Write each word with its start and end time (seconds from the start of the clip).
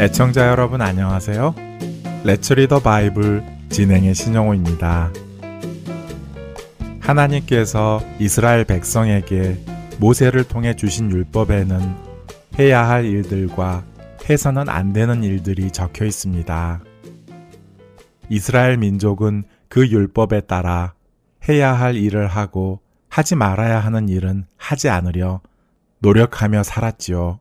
애청자 0.00 0.48
여러분 0.48 0.80
안녕하세요. 0.80 1.54
레츠 2.24 2.54
리더 2.54 2.80
바이블 2.80 3.44
진행의 3.68 4.14
신영호입니다. 4.14 5.12
하나님께서 7.00 8.00
이스라엘 8.18 8.64
백성에게 8.64 9.62
모세를 9.98 10.44
통해 10.44 10.74
주신 10.74 11.10
율법에는 11.10 11.94
해야 12.58 12.88
할 12.88 13.04
일들과 13.04 13.84
해서는 14.26 14.70
안 14.70 14.94
되는 14.94 15.22
일들이 15.22 15.70
적혀 15.70 16.06
있습니다. 16.06 16.80
이스라엘 18.30 18.78
민족은 18.78 19.44
그 19.68 19.86
율법에 19.86 20.46
따라 20.46 20.94
해야 21.46 21.74
할 21.74 21.96
일을 21.96 22.26
하고 22.26 22.80
하지 23.10 23.36
말아야 23.36 23.80
하는 23.80 24.08
일은 24.08 24.46
하지 24.56 24.88
않으려 24.88 25.42
노력하며 25.98 26.62
살았지요. 26.62 27.40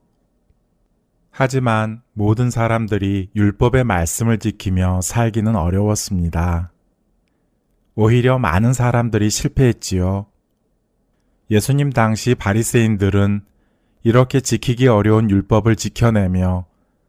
하지만 1.42 2.02
모든 2.12 2.50
사람들이 2.50 3.30
율법의 3.34 3.86
말씀을 3.86 4.40
지키며 4.40 5.00
살기는 5.02 5.56
어려웠습니다. 5.56 6.74
오히려 7.96 8.38
많은 8.38 8.74
사람들이 8.74 9.30
실패했지요. 9.30 10.26
예수님 11.50 11.92
당시 11.92 12.36
바리새인들은 12.36 13.46
이렇게 14.04 14.42
지키기 14.42 14.90
어려운 14.90 15.30
율법을 15.30 15.78
지켜내며 15.78 16.66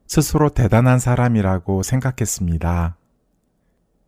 스스로 0.06 0.48
대단한 0.48 1.00
사람이라고 1.00 1.82
생각했습니다. 1.82 2.96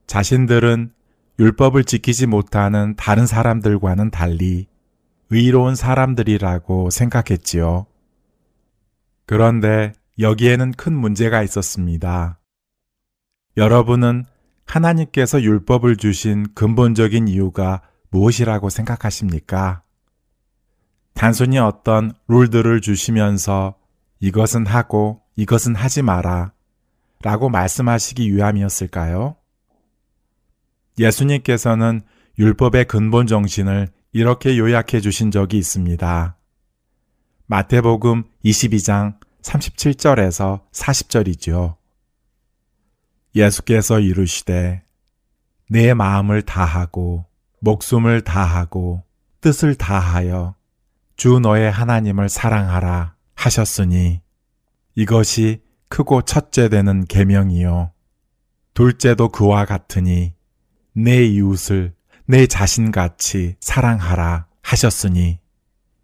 자신들은 0.06 0.92
율법을 1.40 1.82
지키지 1.82 2.28
못하는 2.28 2.94
다른 2.94 3.26
사람들과는 3.26 4.12
달리 4.12 4.68
의로운 5.30 5.74
사람들이라고 5.74 6.90
생각했지요. 6.90 7.86
그런데 9.26 9.94
여기에는 10.18 10.72
큰 10.72 10.94
문제가 10.94 11.42
있었습니다. 11.42 12.38
여러분은 13.56 14.24
하나님께서 14.66 15.42
율법을 15.42 15.96
주신 15.96 16.46
근본적인 16.54 17.28
이유가 17.28 17.82
무엇이라고 18.10 18.70
생각하십니까? 18.70 19.82
단순히 21.14 21.58
어떤 21.58 22.12
룰들을 22.28 22.80
주시면서 22.80 23.76
이것은 24.20 24.66
하고 24.66 25.22
이것은 25.36 25.74
하지 25.74 26.02
마라 26.02 26.52
라고 27.22 27.48
말씀하시기 27.48 28.34
위함이었을까요? 28.34 29.36
예수님께서는 30.98 32.02
율법의 32.38 32.86
근본 32.86 33.26
정신을 33.26 33.88
이렇게 34.12 34.58
요약해 34.58 35.00
주신 35.00 35.30
적이 35.30 35.58
있습니다. 35.58 36.36
마태복음 37.46 38.24
22장 38.44 39.16
37절에서 39.42 40.60
40절이지요. 40.72 41.76
예수께서 43.34 44.00
이르시되 44.00 44.82
내 45.68 45.94
마음을 45.94 46.42
다하고 46.42 47.24
목숨을 47.60 48.22
다하고 48.22 49.04
뜻을 49.40 49.74
다하여 49.74 50.54
주 51.16 51.40
너의 51.40 51.70
하나님을 51.70 52.28
사랑하라 52.28 53.14
하셨으니 53.34 54.20
이것이 54.94 55.62
크고 55.88 56.22
첫째 56.22 56.68
되는 56.68 57.04
계명이요 57.06 57.92
둘째도 58.74 59.28
그와 59.28 59.64
같으니 59.64 60.34
내 60.92 61.24
이웃을 61.24 61.94
내 62.26 62.46
자신같이 62.46 63.56
사랑하라 63.60 64.46
하셨으니 64.62 65.38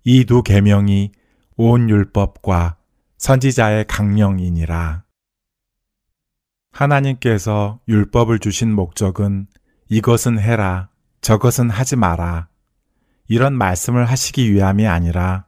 이 0.04 0.24
두 0.24 0.42
계명이 0.42 1.12
온 1.56 1.90
율법과 1.90 2.77
선지자의 3.18 3.86
강령이니라. 3.86 5.02
하나님께서 6.70 7.80
율법을 7.88 8.38
주신 8.38 8.72
목적은 8.72 9.48
이것은 9.88 10.38
해라, 10.38 10.88
저것은 11.20 11.68
하지 11.68 11.96
마라. 11.96 12.48
이런 13.26 13.54
말씀을 13.54 14.06
하시기 14.06 14.52
위함이 14.52 14.86
아니라 14.86 15.46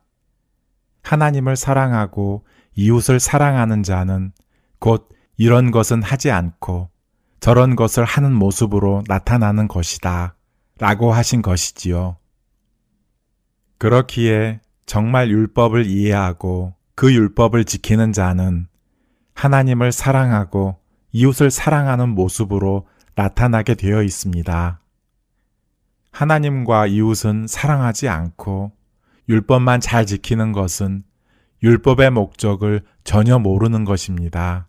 하나님을 1.02 1.56
사랑하고 1.56 2.44
이웃을 2.74 3.20
사랑하는 3.20 3.82
자는 3.82 4.32
곧 4.80 5.08
이런 5.36 5.70
것은 5.70 6.02
하지 6.02 6.30
않고 6.30 6.90
저런 7.38 7.76
것을 7.76 8.04
하는 8.04 8.32
모습으로 8.32 9.04
나타나는 9.06 9.68
것이다. 9.68 10.34
라고 10.78 11.12
하신 11.12 11.40
것이지요. 11.40 12.16
그렇기에 13.78 14.60
정말 14.86 15.30
율법을 15.30 15.86
이해하고 15.86 16.74
그 17.00 17.14
율법을 17.14 17.64
지키는 17.64 18.12
자는 18.12 18.66
하나님을 19.32 19.90
사랑하고 19.90 20.76
이웃을 21.12 21.50
사랑하는 21.50 22.10
모습으로 22.10 22.86
나타나게 23.14 23.74
되어 23.74 24.02
있습니다. 24.02 24.82
하나님과 26.12 26.88
이웃은 26.88 27.46
사랑하지 27.46 28.10
않고 28.10 28.72
율법만 29.30 29.80
잘 29.80 30.04
지키는 30.04 30.52
것은 30.52 31.04
율법의 31.62 32.10
목적을 32.10 32.82
전혀 33.02 33.38
모르는 33.38 33.86
것입니다. 33.86 34.68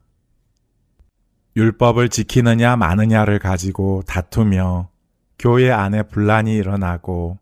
율법을 1.58 2.08
지키느냐 2.08 2.78
마느냐를 2.78 3.40
가지고 3.40 4.04
다투며 4.08 4.88
교회 5.38 5.70
안에 5.70 6.04
분란이 6.04 6.56
일어나고 6.56 7.40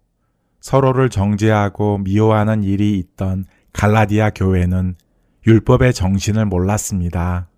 서로를 0.61 1.11
정죄하고 1.11 1.99
미워하는 1.99 2.63
일이 2.63 2.97
있던 2.97 3.45
갈라디아 3.73 4.31
교회는 4.31 4.95
율법의 5.45 5.93
정신을 5.93 6.45
몰랐습니다. 6.45 7.49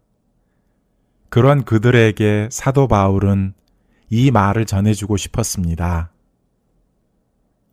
그런 1.29 1.63
그들에게 1.63 2.49
사도 2.51 2.87
바울은 2.87 3.53
이 4.09 4.31
말을 4.31 4.65
전해주고 4.65 5.17
싶었습니다. 5.17 6.11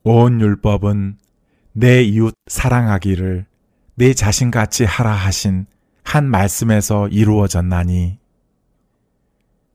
온 0.05 0.41
율법은 0.41 1.19
내 1.73 2.03
이웃 2.03 2.35
사랑하기를 2.47 3.47
내 3.97 4.15
자신같이 4.15 4.85
하라 4.85 5.13
하신 5.13 5.67
한 6.05 6.25
말씀에서 6.31 7.09
이루어졌나니. 7.09 8.19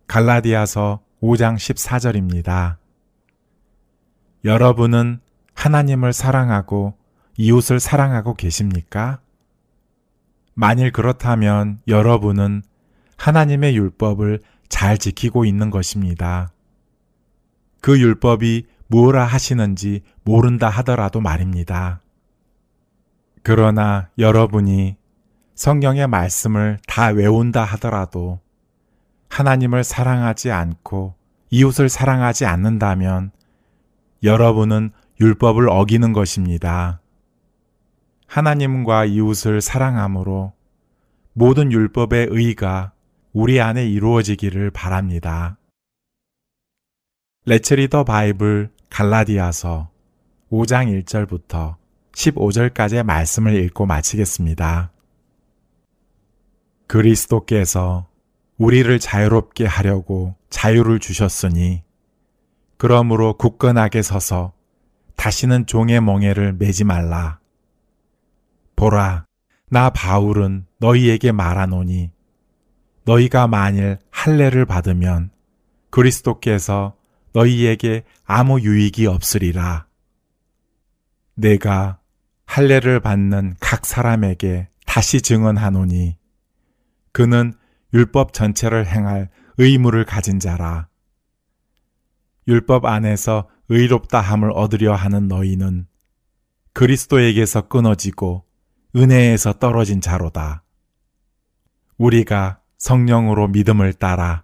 갈라디아서 0.08 1.02
5장 1.22 1.56
14절입니다. 1.56 2.78
여러분은 4.46 5.20
하나님을 5.54 6.14
사랑하고 6.14 6.96
이웃을 7.38 7.80
사랑하고 7.80 8.36
계십니까? 8.36 9.20
만일 10.54 10.92
그렇다면 10.92 11.80
여러분은 11.88 12.64
하나님의 13.18 13.76
율법을 13.76 14.42
잘 14.70 14.98
지키고 14.98 15.46
있는 15.46 15.70
것입니다. 15.70 16.52
그 17.82 18.00
율법이 18.00 18.66
무엇라 18.88 19.26
하시는지 19.26 20.02
모른다 20.24 20.70
하더라도 20.70 21.20
말입니다. 21.20 22.02
그러나 23.42 24.10
여러분이 24.18 24.96
성경의 25.56 26.08
말씀을 26.08 26.80
다 26.88 27.08
외운다 27.08 27.64
하더라도 27.64 28.40
하나님을 29.30 29.84
사랑하지 29.84 30.52
않고 30.52 31.16
이웃을 31.50 31.90
사랑하지 31.90 32.46
않는다면 32.46 33.32
여러분은 34.24 34.92
율법을 35.20 35.70
어기는 35.70 36.14
것입니다. 36.14 37.02
하나님과 38.34 39.06
이웃을 39.06 39.62
사랑함으로 39.62 40.54
모든 41.34 41.72
율법의 41.72 42.30
의가 42.32 42.92
우리 43.32 43.62
안에 43.62 43.88
이루어지기를 43.88 44.72
바랍니다. 44.72 45.60
레츠리더 47.46 48.06
바이블 48.06 48.72
갈라디아서 48.90 49.92
5장 50.52 51.04
1절부터 51.04 51.76
15절까지의 52.14 53.04
말씀을 53.04 53.54
읽고 53.66 53.86
마치겠습니다. 53.86 54.92
그리스도께서 56.88 58.08
우리를 58.58 58.98
자유롭게 58.98 59.68
하려고 59.68 60.34
자유를 60.50 60.98
주셨으니 60.98 61.84
그러므로 62.78 63.38
굳건하게 63.38 64.02
서서 64.02 64.54
다시는 65.18 65.68
종의 65.68 66.02
멍에를 66.02 66.54
매지 66.54 66.84
말라. 66.84 67.43
보라, 68.75 69.25
나 69.70 69.90
바울은 69.90 70.66
너희에게 70.80 71.31
말하노니 71.31 72.12
너희가 73.06 73.48
만일 73.48 73.98
할례를 74.12 74.66
받으면 74.66 75.31
그리스도께서 75.90 76.96
너희에게 77.34 78.04
아무 78.25 78.60
유익이 78.60 79.08
없으리라. 79.08 79.88
내가 81.36 82.00
할례를 82.46 83.00
받는 83.00 83.56
각 83.60 83.86
사람에게 83.86 84.70
다시 84.86 85.22
증언하노니 85.22 86.18
그는 87.12 87.54
율법 87.94 88.34
전체를 88.34 88.86
행할 88.86 89.30
의무를 89.58 90.06
가진 90.06 90.40
자라. 90.40 90.88
율법 92.48 92.86
안에서 92.86 93.48
의롭다 93.70 94.20
함을 94.20 94.52
얻으려 94.52 94.94
하는 94.94 95.28
너희는 95.28 95.88
그리스도에게서 96.74 97.68
끊어지고 97.68 98.46
은혜에서 98.95 99.54
떨어진 99.54 100.01
자로다. 100.01 100.63
우리가 101.98 102.60
성령으로 102.78 103.48
믿음을 103.48 103.94
따라 103.94 104.44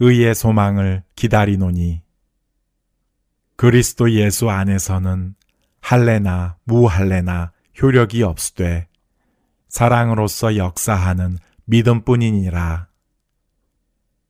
의의 0.00 0.34
소망을 0.34 1.04
기다리노니 1.14 2.02
그리스도 3.56 4.10
예수 4.10 4.50
안에서는 4.50 5.34
할례나 5.80 6.56
무할례나 6.64 7.52
효력이 7.80 8.22
없으되 8.22 8.88
사랑으로서 9.68 10.56
역사하는 10.56 11.38
믿음뿐이니라. 11.66 12.88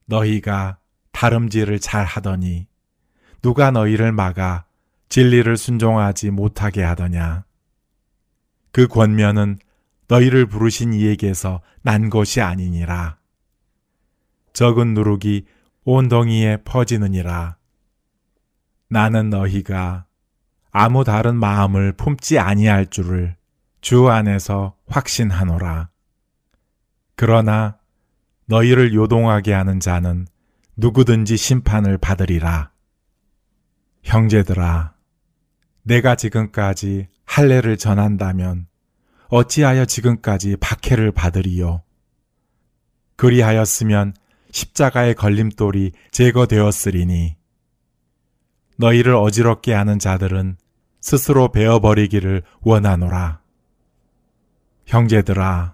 너희가 0.05 0.79
다름질을 1.13 1.81
잘 1.81 2.05
하더니 2.05 2.67
누가 3.41 3.71
너희를 3.71 4.13
막아 4.13 4.67
진리를 5.09 5.57
순종하지 5.57 6.31
못하게 6.31 6.83
하더냐. 6.83 7.46
그 8.77 8.87
권면은 8.89 9.59
너희를 10.07 10.45
부르신 10.45 10.93
이에게서 10.93 11.63
난 11.81 12.11
것이 12.11 12.43
아니니라. 12.43 13.17
적은 14.53 14.93
누룩이 14.93 15.47
온 15.85 16.09
덩이에 16.09 16.59
퍼지느니라. 16.63 17.57
나는 18.91 19.31
너희가 19.31 20.05
아무 20.73 21.05
다른 21.05 21.37
마음을 21.37 21.93
품지 21.93 22.39
아니할 22.39 22.89
줄을 22.89 23.37
주 23.81 24.11
안에서 24.11 24.77
확신하노라. 24.89 25.89
그러나 27.15 27.79
너희를 28.45 28.93
요동하게 28.93 29.55
하는 29.55 29.81
자는 29.81 30.27
누구든지 30.77 31.39
심판을 31.39 31.97
받으리라. 31.97 32.73
형제들아, 34.03 34.93
내가 35.83 36.15
지금까지 36.15 37.09
할례를 37.27 37.77
전한다면 37.77 38.67
어찌하여 39.29 39.85
지금까지 39.85 40.57
박해를 40.57 41.13
받으리요? 41.13 41.83
그리하였으면 43.17 44.15
십자가의 44.51 45.15
걸림돌이 45.15 45.93
제거되었으리니 46.13 47.37
너희를 48.79 49.15
어지럽게 49.15 49.75
하는 49.75 49.99
자들은 49.99 50.57
스스로 51.01 51.51
베어버리기를 51.53 52.43
원하노라. 52.61 53.41
형제들아, 54.87 55.73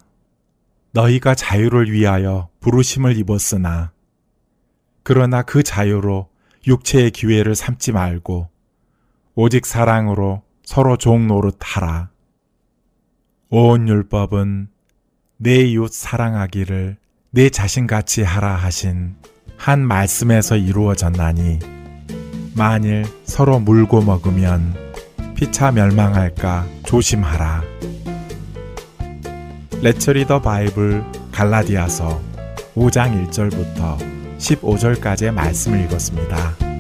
너희가 0.93 1.34
자유를 1.34 1.90
위하여 1.90 2.49
부르심을 2.60 3.16
입었으나 3.19 3.93
그러나 5.02 5.43
그 5.43 5.62
자유로 5.62 6.28
육체의 6.66 7.10
기회를 7.10 7.54
삼지 7.54 7.93
말고 7.93 8.49
오직 9.34 9.66
사랑으로 9.66 10.43
서로 10.64 10.97
종 10.97 11.26
노릇하라. 11.26 12.11
온 13.50 13.88
율법은 13.88 14.69
내 15.37 15.56
이웃 15.56 15.93
사랑하기를 15.93 16.97
내 17.31 17.50
자신같이 17.50 18.23
하라 18.23 18.55
하신 18.56 19.17
한 19.56 19.87
말씀에서 19.87 20.56
이루어졌나니 20.56 21.59
만일 22.55 23.05
서로 23.25 23.59
물고 23.59 24.03
먹으면 24.03 24.75
피차 25.35 25.73
멸망할까 25.73 26.67
조심하라. 26.85 27.62
레처리더 29.82 30.43
바이블 30.43 31.05
갈라디아서 31.32 32.20
5장 32.76 33.29
1절부터 33.31 33.99
15절까지의 34.38 35.32
말씀을 35.32 35.85
읽었습니다. 35.85 36.72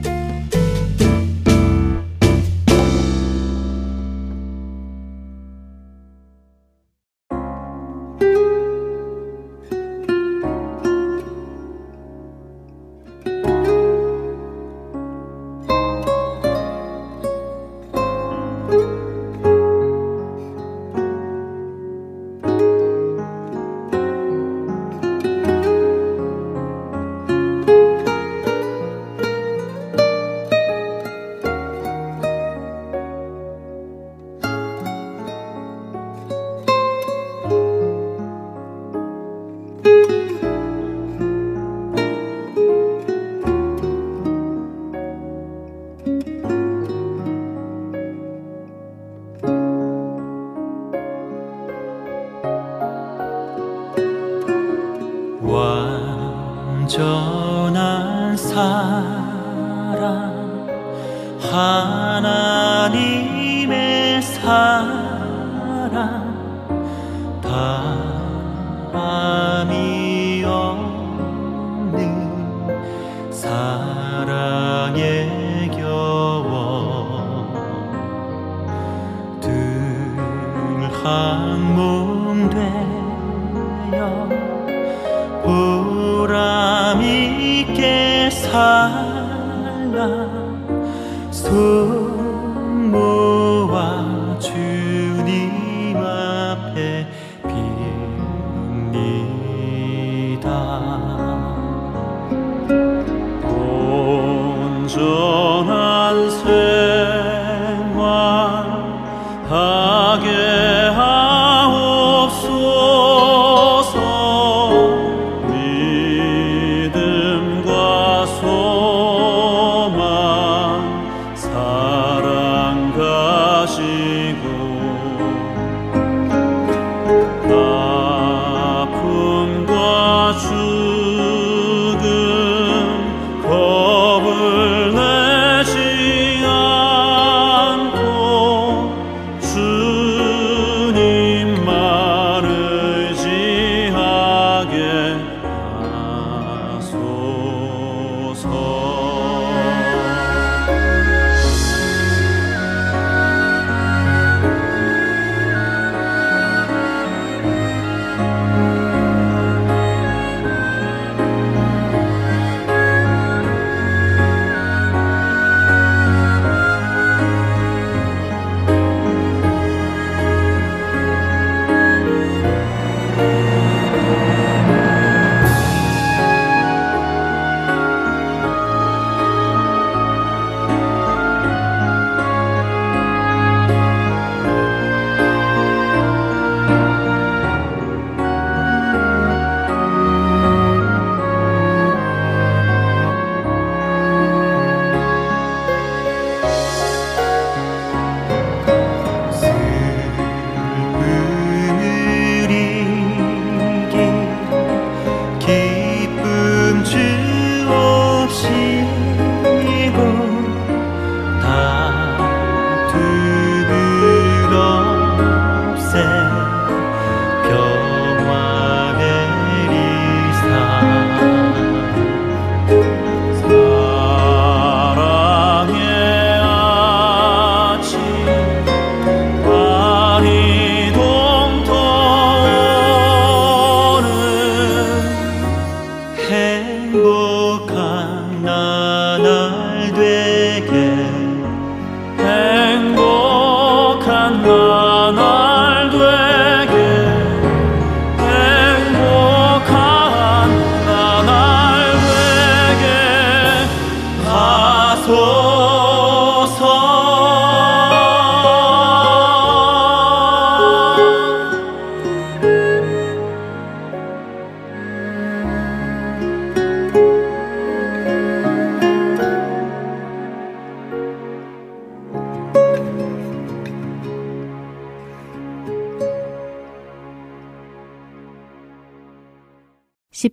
啊 100.52 101.31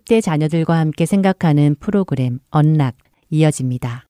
10대 0.09 0.21
자녀들과 0.23 0.77
함께 0.77 1.05
생각하는 1.05 1.75
프로그램 1.79 2.39
언락 2.49 2.95
이어집니다. 3.29 4.07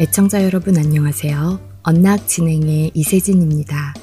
애청자 0.00 0.42
여러분 0.42 0.76
안녕하세요. 0.76 1.60
언락 1.84 2.26
진행의 2.26 2.90
이세진입니다. 2.94 3.94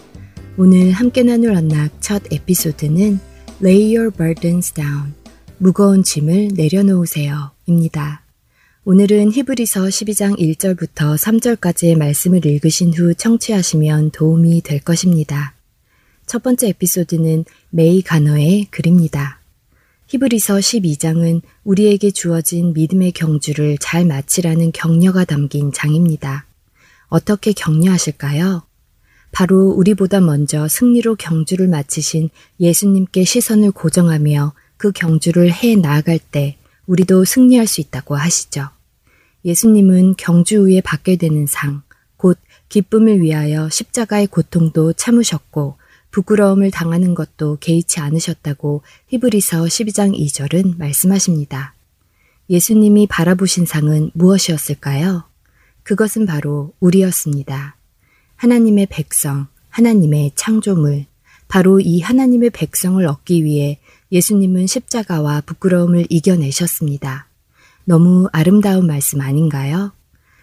오늘 0.58 0.92
함께 0.92 1.24
나눌 1.24 1.54
언락 1.54 2.02
첫 2.02 2.24
에피소드는 2.32 3.20
Lay 3.62 3.96
Your 3.96 4.12
Burdens 4.12 4.74
Down 4.74 5.14
무거운 5.58 6.04
짐을 6.04 6.50
내려놓으세요 6.56 7.52
입니다. 7.66 8.27
오늘은 8.90 9.34
히브리서 9.34 9.82
12장 9.82 10.40
1절부터 10.40 11.18
3절까지의 11.18 11.98
말씀을 11.98 12.46
읽으신 12.46 12.94
후 12.94 13.14
청취하시면 13.14 14.12
도움이 14.12 14.62
될 14.62 14.80
것입니다. 14.80 15.54
첫 16.26 16.42
번째 16.42 16.70
에피소드는 16.70 17.44
메이 17.70 18.02
가너의 18.02 18.68
글입니다. 18.72 19.42
히브리서 20.08 20.56
12장은 20.60 21.42
우리에게 21.66 22.12
주어진 22.12 22.72
믿음의 22.72 23.12
경주를 23.12 23.78
잘 23.78 24.06
마치라는 24.06 24.72
격려가 24.72 25.26
담긴 25.26 25.74
장입니다. 25.74 26.46
어떻게 27.10 27.52
격려하실까요? 27.52 28.64
바로 29.34 29.68
우리보다 29.72 30.22
먼저 30.22 30.66
승리로 30.70 31.18
경주를 31.18 31.68
마치신 31.68 32.30
예수님께 32.62 33.26
시선을 33.26 33.72
고정하며 33.72 34.54
그 34.78 34.94
경주를 34.94 35.52
해 35.52 35.76
나아갈 35.76 36.20
때 36.20 36.56
우리도 36.86 37.26
승리할 37.26 37.68
수 37.68 37.82
있다고 37.82 38.16
하시죠. 38.16 38.77
예수님은 39.48 40.16
경주 40.18 40.58
후에 40.58 40.82
받게 40.82 41.16
되는 41.16 41.48
상, 41.48 41.82
곧 42.18 42.38
기쁨을 42.68 43.22
위하여 43.22 43.70
십자가의 43.70 44.28
고통도 44.28 44.92
참으셨고 44.92 45.78
부끄러움을 46.12 46.70
당하는 46.70 47.16
것도 47.16 47.58
개의치 47.62 48.02
않으셨다고 48.02 48.82
히브리서 49.08 49.64
12장 49.64 50.20
2절은 50.20 50.78
말씀하십니다. 50.78 51.76
예수님이 52.50 53.08
바라보신 53.08 53.66
상은 53.66 54.12
무엇이었을까요? 54.14 55.24
그것은 55.84 56.26
바로 56.26 56.74
우리였습니다. 56.82 57.78
하나님의 58.36 58.88
백성, 58.88 59.48
하나님의 59.70 60.34
창조물, 60.36 61.06
바로 61.48 61.80
이 61.80 62.02
하나님의 62.02 62.50
백성을 62.50 63.06
얻기 63.06 63.46
위해 63.46 63.80
예수님은 64.12 64.68
십자가와 64.68 65.42
부끄러움을 65.46 66.06
이겨내셨습니다. 66.10 67.27
너무 67.90 68.28
아름다운 68.34 68.86
말씀 68.86 69.22
아닌가요? 69.22 69.94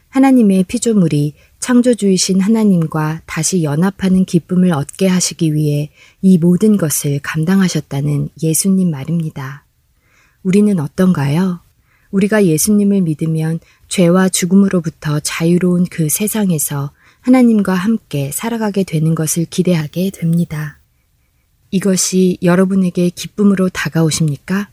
하나님의 0.09 0.65
피조물이 0.65 1.35
창조주이신 1.59 2.41
하나님과 2.41 3.21
다시 3.27 3.63
연합하는 3.63 4.25
기쁨을 4.25 4.73
얻게 4.73 5.07
하시기 5.07 5.53
위해 5.53 5.91
이 6.23 6.39
모든 6.39 6.79
것을 6.79 7.21
감당하셨다는 7.23 8.31
예수님 8.43 8.91
말입니다. 8.91 9.67
우리는 10.43 10.81
어떤가요? 10.81 11.61
우리가 12.13 12.47
예수님을 12.47 13.03
믿으면 13.03 13.61
죄와 13.89 14.31
죽음으로부터 14.31 15.21
자유로운 15.21 15.85
그 15.91 16.09
세상에서 16.09 16.93
하나님과 17.21 17.75
함께 17.75 18.31
살아가게 18.33 18.85
되는 18.85 19.15
것을 19.15 19.45
기대하게 19.45 20.13
됩니다. 20.15 20.79
이것이 21.71 22.39
여러분에게 22.43 23.11
기쁨으로 23.11 23.69
다가오십니까? 23.69 24.71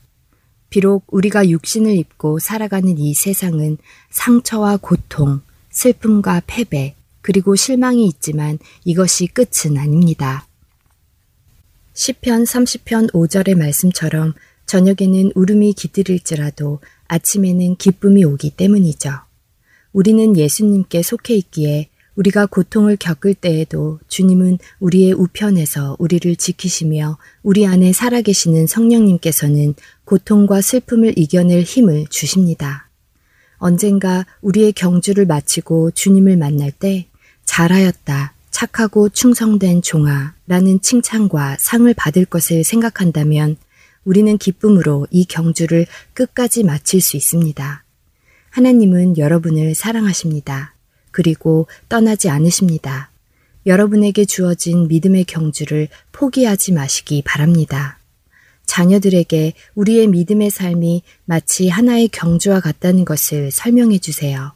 비록 0.71 1.03
우리가 1.07 1.49
육신을 1.49 1.95
입고 1.97 2.39
살아가는 2.39 2.97
이 2.97 3.13
세상은 3.13 3.77
상처와 4.09 4.77
고통, 4.77 5.41
슬픔과 5.69 6.43
패배, 6.47 6.95
그리고 7.21 7.55
실망이 7.55 8.07
있지만 8.07 8.57
이것이 8.85 9.27
끝은 9.27 9.77
아닙니다. 9.77 10.47
시편 11.93 12.45
30편 12.45 13.11
5절의 13.11 13.55
말씀처럼 13.55 14.33
저녁에는 14.65 15.33
울음이 15.35 15.73
깃들일지라도 15.73 16.79
아침에는 17.09 17.75
기쁨이 17.75 18.23
오기 18.23 18.51
때문이죠. 18.51 19.11
우리는 19.91 20.37
예수님께 20.37 21.03
속해 21.03 21.35
있기에 21.35 21.89
우리가 22.21 22.45
고통을 22.45 22.97
겪을 22.97 23.33
때에도 23.33 23.99
주님은 24.07 24.59
우리의 24.79 25.13
우편에서 25.13 25.95
우리를 25.97 26.35
지키시며 26.35 27.17
우리 27.41 27.65
안에 27.65 27.93
살아계시는 27.93 28.67
성령님께서는 28.67 29.73
고통과 30.05 30.61
슬픔을 30.61 31.17
이겨낼 31.17 31.63
힘을 31.63 32.05
주십니다. 32.09 32.89
언젠가 33.57 34.25
우리의 34.41 34.73
경주를 34.73 35.25
마치고 35.25 35.91
주님을 35.91 36.37
만날 36.37 36.71
때 36.71 37.07
잘하였다, 37.45 38.33
착하고 38.51 39.09
충성된 39.09 39.81
종아 39.81 40.35
라는 40.45 40.79
칭찬과 40.79 41.57
상을 41.59 41.91
받을 41.95 42.25
것을 42.25 42.63
생각한다면 42.63 43.57
우리는 44.03 44.37
기쁨으로 44.37 45.07
이 45.09 45.25
경주를 45.25 45.87
끝까지 46.13 46.63
마칠 46.63 47.01
수 47.01 47.17
있습니다. 47.17 47.83
하나님은 48.51 49.17
여러분을 49.17 49.73
사랑하십니다. 49.73 50.75
그리고 51.11 51.67
떠나지 51.89 52.29
않으십니다. 52.29 53.11
여러분에게 53.65 54.25
주어진 54.25 54.87
믿음의 54.87 55.25
경주를 55.25 55.87
포기하지 56.11 56.71
마시기 56.71 57.21
바랍니다. 57.23 57.99
자녀들에게 58.65 59.53
우리의 59.75 60.07
믿음의 60.07 60.49
삶이 60.49 61.03
마치 61.25 61.67
하나의 61.67 62.07
경주와 62.07 62.61
같다는 62.61 63.05
것을 63.05 63.51
설명해 63.51 63.99
주세요. 63.99 64.53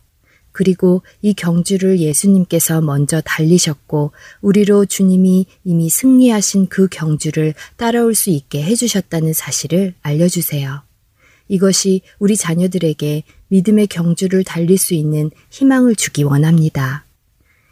그리고 0.54 1.02
이 1.22 1.34
경주를 1.34 2.00
예수님께서 2.00 2.80
먼저 2.80 3.20
달리셨고 3.20 4.14
우리로 4.40 4.86
주님이 4.86 5.48
이미 5.66 5.90
승리하신 5.90 6.68
그 6.70 6.88
경주를 6.88 7.54
따라올 7.76 8.16
수 8.16 8.30
있게 8.30 8.64
해주셨다는 8.64 9.34
사실을 9.34 9.96
알려주세요. 10.02 10.85
이것이 11.48 12.02
우리 12.20 12.36
자녀들에게 12.36 13.24
믿음의 13.50 13.88
경주를 13.88 14.44
달릴 14.44 14.78
수 14.78 14.94
있는 14.94 15.32
희망을 15.50 15.96
주기 15.96 16.24
원합니다. 16.24 17.06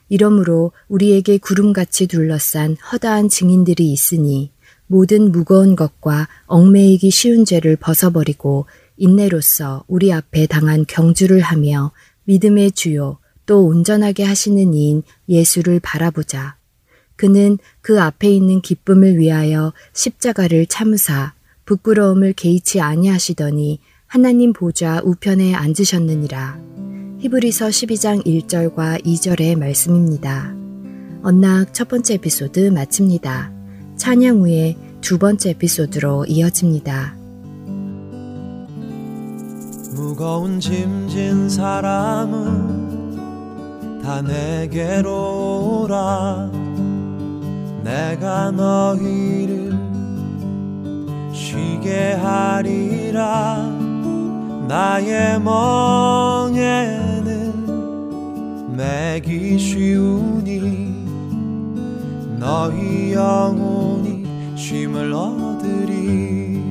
이러므로 0.10 0.72
우리에게 0.90 1.38
구름같이 1.38 2.08
둘러싼 2.08 2.76
허다한 2.92 3.30
증인들이 3.30 3.92
있으니 3.92 4.52
모든 4.88 5.32
무거운 5.32 5.76
것과 5.76 6.28
얽매이기 6.46 7.10
쉬운 7.10 7.46
죄를 7.46 7.76
벗어버리고 7.78 8.68
인내로서 8.98 9.84
우리 9.88 10.14
앞에 10.14 10.46
당한 10.46 10.86
경주를 10.88 11.40
하며 11.40 11.92
믿음의 12.26 12.74
주요 12.74 13.18
또 13.46 13.66
온전하게 13.66 14.24
하시는 14.24 14.74
이인 14.74 15.04
예수를 15.28 15.80
바라보자. 15.80 16.58
그는 17.16 17.58
그 17.82 18.02
앞에 18.02 18.30
있는 18.30 18.62
기쁨을 18.62 19.18
위하여 19.18 19.74
십자가를 19.94 20.66
참으사 20.68 21.34
부끄러움을 21.66 22.34
개의치 22.34 22.82
아니하시더니 22.82 23.80
하나님 24.06 24.54
보좌 24.54 25.02
우편에 25.04 25.54
앉으셨느니라. 25.56 26.60
히브리서 27.20 27.68
12장 27.68 28.26
1절과 28.26 29.04
2절의 29.04 29.58
말씀입니다. 29.58 30.54
언락 31.24 31.74
첫 31.74 31.88
번째 31.88 32.16
에피소드 32.16 32.70
마칩니다. 32.70 33.52
찬양 33.96 34.42
후에 34.42 34.78
두 35.02 35.18
번째 35.18 35.52
에피소드로 35.52 36.26
이어집니다. 36.26 37.16
무거운 39.96 40.60
짐진 40.60 41.48
사람은 41.50 43.14
다 44.02 44.22
내게로 44.22 45.84
오라 45.84 46.52
내가 47.84 48.52
너희를 48.52 49.93
쉬게 51.34 52.14
하리라. 52.14 53.68
나의 54.68 55.42
멍에는 55.42 56.54
매기 58.78 59.58
쉬우니 59.58 60.94
너희 62.40 63.14
영혼이 63.14 64.24
쉼을 64.56 65.12
얻으리. 65.12 66.62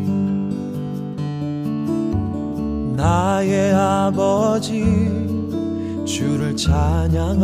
나의 2.97 3.75
아버지 3.75 4.85
주를 6.05 6.57
찬양합니다. 6.57 7.43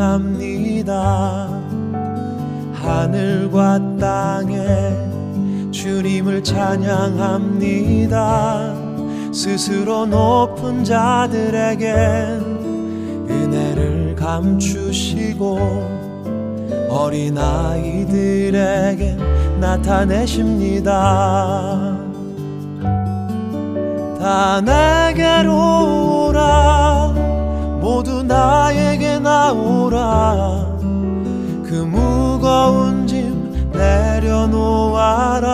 하늘과 2.74 3.96
땅에 3.98 5.17
주님을 5.78 6.42
찬양합니다. 6.42 7.54
스스로 9.32 10.06
높은 10.06 10.82
자들에겐 10.82 11.94
은혜를 13.30 14.16
감추시고 14.16 15.60
어린아이들에게 16.90 18.16
나타내십니다. 19.60 20.90
다 24.18 24.60
내게로 24.60 26.26
오라 26.26 27.14
모두 27.80 28.24
나에게 28.24 29.20
나오라 29.20 30.76
그 31.62 31.86
무거운 31.88 32.97
짐 32.97 32.97
내려놓아라. 33.78 35.48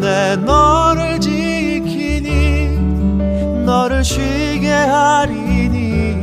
내 0.00 0.36
너를 0.36 1.20
지키니 1.20 2.78
너를 3.64 4.02
쉬게 4.02 4.70
하리니 4.70 6.16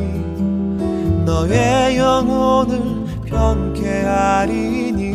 너의 1.25 1.97
영혼을 1.97 3.05
편케 3.25 4.01
하리니. 4.03 5.11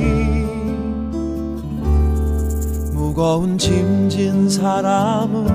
무거운 2.92 3.58
짐진 3.58 4.48
사람은 4.48 5.46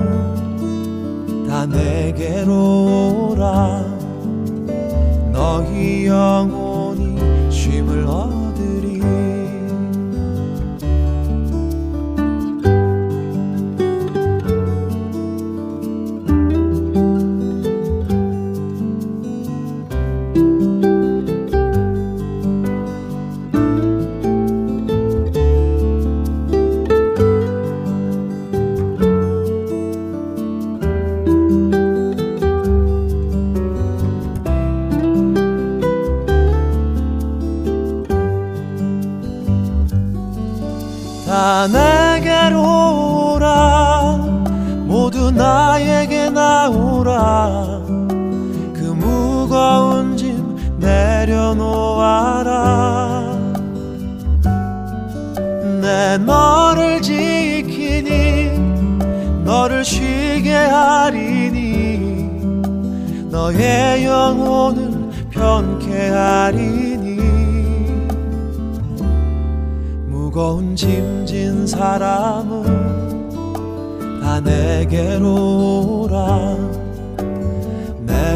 다 1.48 1.66
내게로 1.66 3.32
오라. 3.32 3.84
너희 5.32 6.06
영혼 6.06 6.61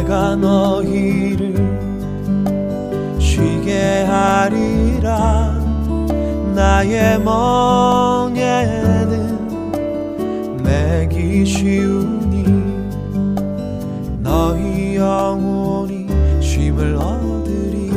내가 0.06 0.36
너희를 0.36 1.56
쉬게 3.18 4.04
하리라. 4.04 5.60
나의 6.54 7.18
멍에는 7.20 8.46
매기 10.62 11.44
쉬우니 11.44 12.44
너희 14.22 14.94
영혼이 14.94 16.06
쉼을 16.40 16.94
얻으리. 16.94 17.90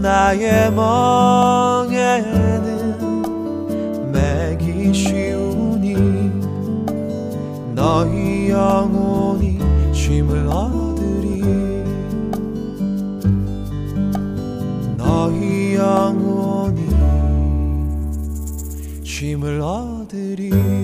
나의 0.00 0.72
멍에는 0.72 1.92
매기 4.12 4.94
쉬우니 4.94 6.22
너희 7.74 8.11
영혼이 8.52 9.58
쉼을 9.92 10.46
얻으리. 10.46 11.42
너희 14.96 15.74
영혼이 15.74 16.86
쉼을 19.02 19.60
얻으리 19.60 20.81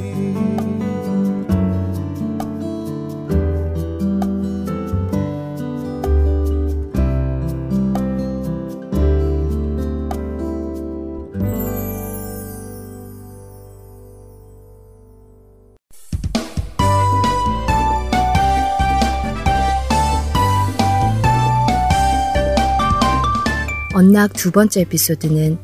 언락 24.19 24.33
두 24.33 24.51
번째 24.51 24.81
에피소드는 24.81 25.59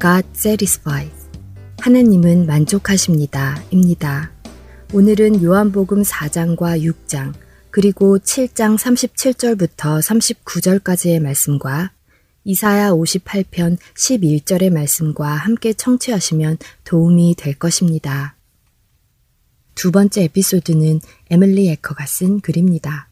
God 0.00 0.28
Satisfies. 0.32 1.28
하나님은 1.80 2.46
만족하십니다. 2.46 3.60
입니다. 3.72 4.30
오늘은 4.92 5.42
요한복음 5.42 6.02
4장과 6.02 6.80
6장, 6.80 7.32
그리고 7.72 8.20
7장 8.20 8.78
37절부터 8.78 10.00
39절까지의 10.00 11.18
말씀과 11.18 11.90
이사야 12.44 12.92
58편 12.92 13.76
11절의 13.96 14.72
말씀과 14.72 15.26
함께 15.26 15.72
청취하시면 15.72 16.58
도움이 16.84 17.34
될 17.36 17.54
것입니다. 17.54 18.36
두 19.74 19.90
번째 19.90 20.22
에피소드는 20.24 21.00
에밀리 21.30 21.70
에커가 21.70 22.06
쓴 22.06 22.38
글입니다. 22.38 23.05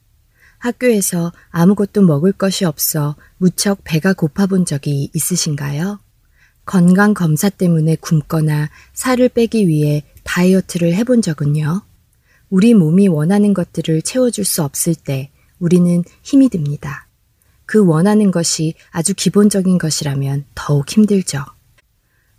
학교에서 0.64 1.31
아무것도 1.50 2.00
먹을 2.03 2.33
것이 2.33 2.64
없어 2.64 3.16
무척 3.37 3.81
배가 3.85 4.14
고파 4.14 4.46
본 4.46 4.64
적이 4.64 5.11
있으신가요? 5.12 6.00
건강 6.64 7.12
검사 7.12 7.50
때문에 7.50 7.96
굶거나 7.96 8.70
살을 8.94 9.29
빼기 9.29 9.68
위해 9.68 10.05
다이어트를 10.22 10.94
해본 10.94 11.20
적은요? 11.20 11.83
우리 12.48 12.72
몸이 12.72 13.09
원하는 13.09 13.53
것들을 13.53 14.00
채워줄 14.00 14.46
수 14.46 14.62
없을 14.62 14.94
때 14.94 15.31
우리는 15.59 16.03
힘이 16.22 16.48
듭니다. 16.48 17.09
그 17.66 17.85
원하는 17.85 18.31
것이 18.31 18.72
아주 18.90 19.12
기본적인 19.14 19.77
것이라면 19.77 20.46
더욱 20.55 20.90
힘들죠. 20.90 21.44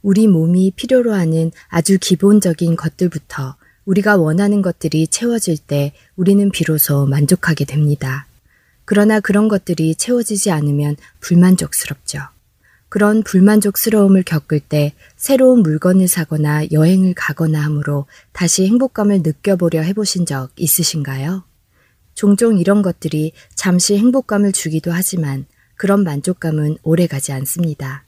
우리 0.02 0.26
몸이 0.28 0.72
필요로 0.76 1.14
하는 1.14 1.52
아주 1.68 2.00
기본적인 2.02 2.76
것들부터 2.76 3.56
우리가 3.86 4.18
원하는 4.18 4.62
것들이 4.62 5.08
채워질 5.08 5.58
때 5.58 5.94
우리는 6.16 6.50
비로소 6.50 7.06
만족하게 7.06 7.66
됩니다. 7.66 8.28
그러나 8.86 9.20
그런 9.20 9.48
것들이 9.48 9.96
채워지지 9.96 10.52
않으면 10.52 10.96
불만족스럽죠. 11.20 12.20
그런 12.90 13.24
불만족스러움을 13.24 14.24
겪을 14.24 14.60
때 14.60 14.94
새로운 15.18 15.64
물건을 15.64 16.08
사거나 16.08 16.72
여행을 16.72 17.14
가거나 17.16 17.62
하므로 17.64 18.06
다시 18.32 18.66
행복감을 18.66 19.22
느껴보려 19.24 19.82
해보신 19.82 20.26
적 20.26 20.50
있으신가요? 20.56 21.44
종종 22.14 22.58
이런 22.58 22.82
것들이 22.82 23.34
잠시 23.56 23.98
행복감을 23.98 24.54
주기도 24.54 24.92
하지만 24.92 25.46
그런 25.76 26.04
만족감은 26.04 26.78
오래 26.84 27.08
가지 27.08 27.34
않습니다. 27.34 28.06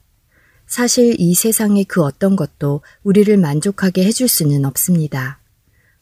사실 0.66 1.16
이 1.18 1.34
세상의 1.34 1.84
그 1.84 2.02
어떤 2.02 2.36
것도 2.36 2.82
우리를 3.02 3.36
만족하게 3.36 4.04
해줄 4.04 4.28
수는 4.28 4.64
없습니다. 4.64 5.37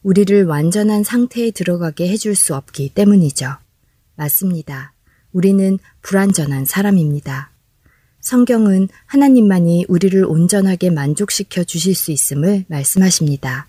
우리를 0.06 0.44
완전한 0.44 1.02
상태에 1.02 1.50
들어가게 1.50 2.08
해줄 2.08 2.36
수 2.36 2.54
없기 2.54 2.90
때문이죠. 2.90 3.56
맞습니다. 4.14 4.92
우리는 5.32 5.80
불완전한 6.00 6.64
사람입니다. 6.64 7.50
성경은 8.20 8.86
하나님만이 9.06 9.86
우리를 9.88 10.24
온전하게 10.24 10.90
만족시켜 10.90 11.64
주실 11.64 11.96
수 11.96 12.12
있음을 12.12 12.66
말씀하십니다. 12.68 13.66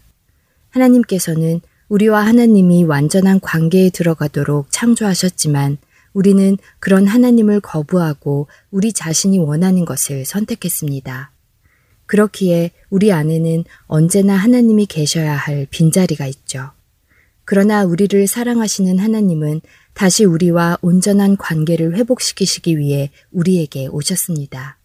하나님께서는 0.69 1.61
우리와 1.89 2.23
하나님이 2.23 2.83
완전한 2.83 3.39
관계에 3.39 3.89
들어가도록 3.89 4.67
창조하셨지만 4.69 5.79
우리는 6.13 6.55
그런 6.77 7.07
하나님을 7.07 7.61
거부하고 7.61 8.45
우리 8.69 8.93
자신이 8.93 9.39
원하는 9.39 9.85
것을 9.85 10.23
선택했습니다. 10.23 11.31
그렇기에 12.07 12.71
우리 12.89 13.11
안에는 13.11 13.63
언제나 13.85 14.35
하나님이 14.35 14.87
계셔야 14.87 15.35
할 15.35 15.67
빈자리가 15.69 16.25
있죠. 16.27 16.71
그러나 17.45 17.85
우리를 17.85 18.27
사랑하시는 18.27 18.99
하나님은 18.99 19.61
다시 19.93 20.25
우리와 20.25 20.77
온전한 20.81 21.37
관계를 21.37 21.95
회복시키시기 21.95 22.77
위해 22.77 23.09
우리에게 23.31 23.87
오셨습니다. 23.87 24.77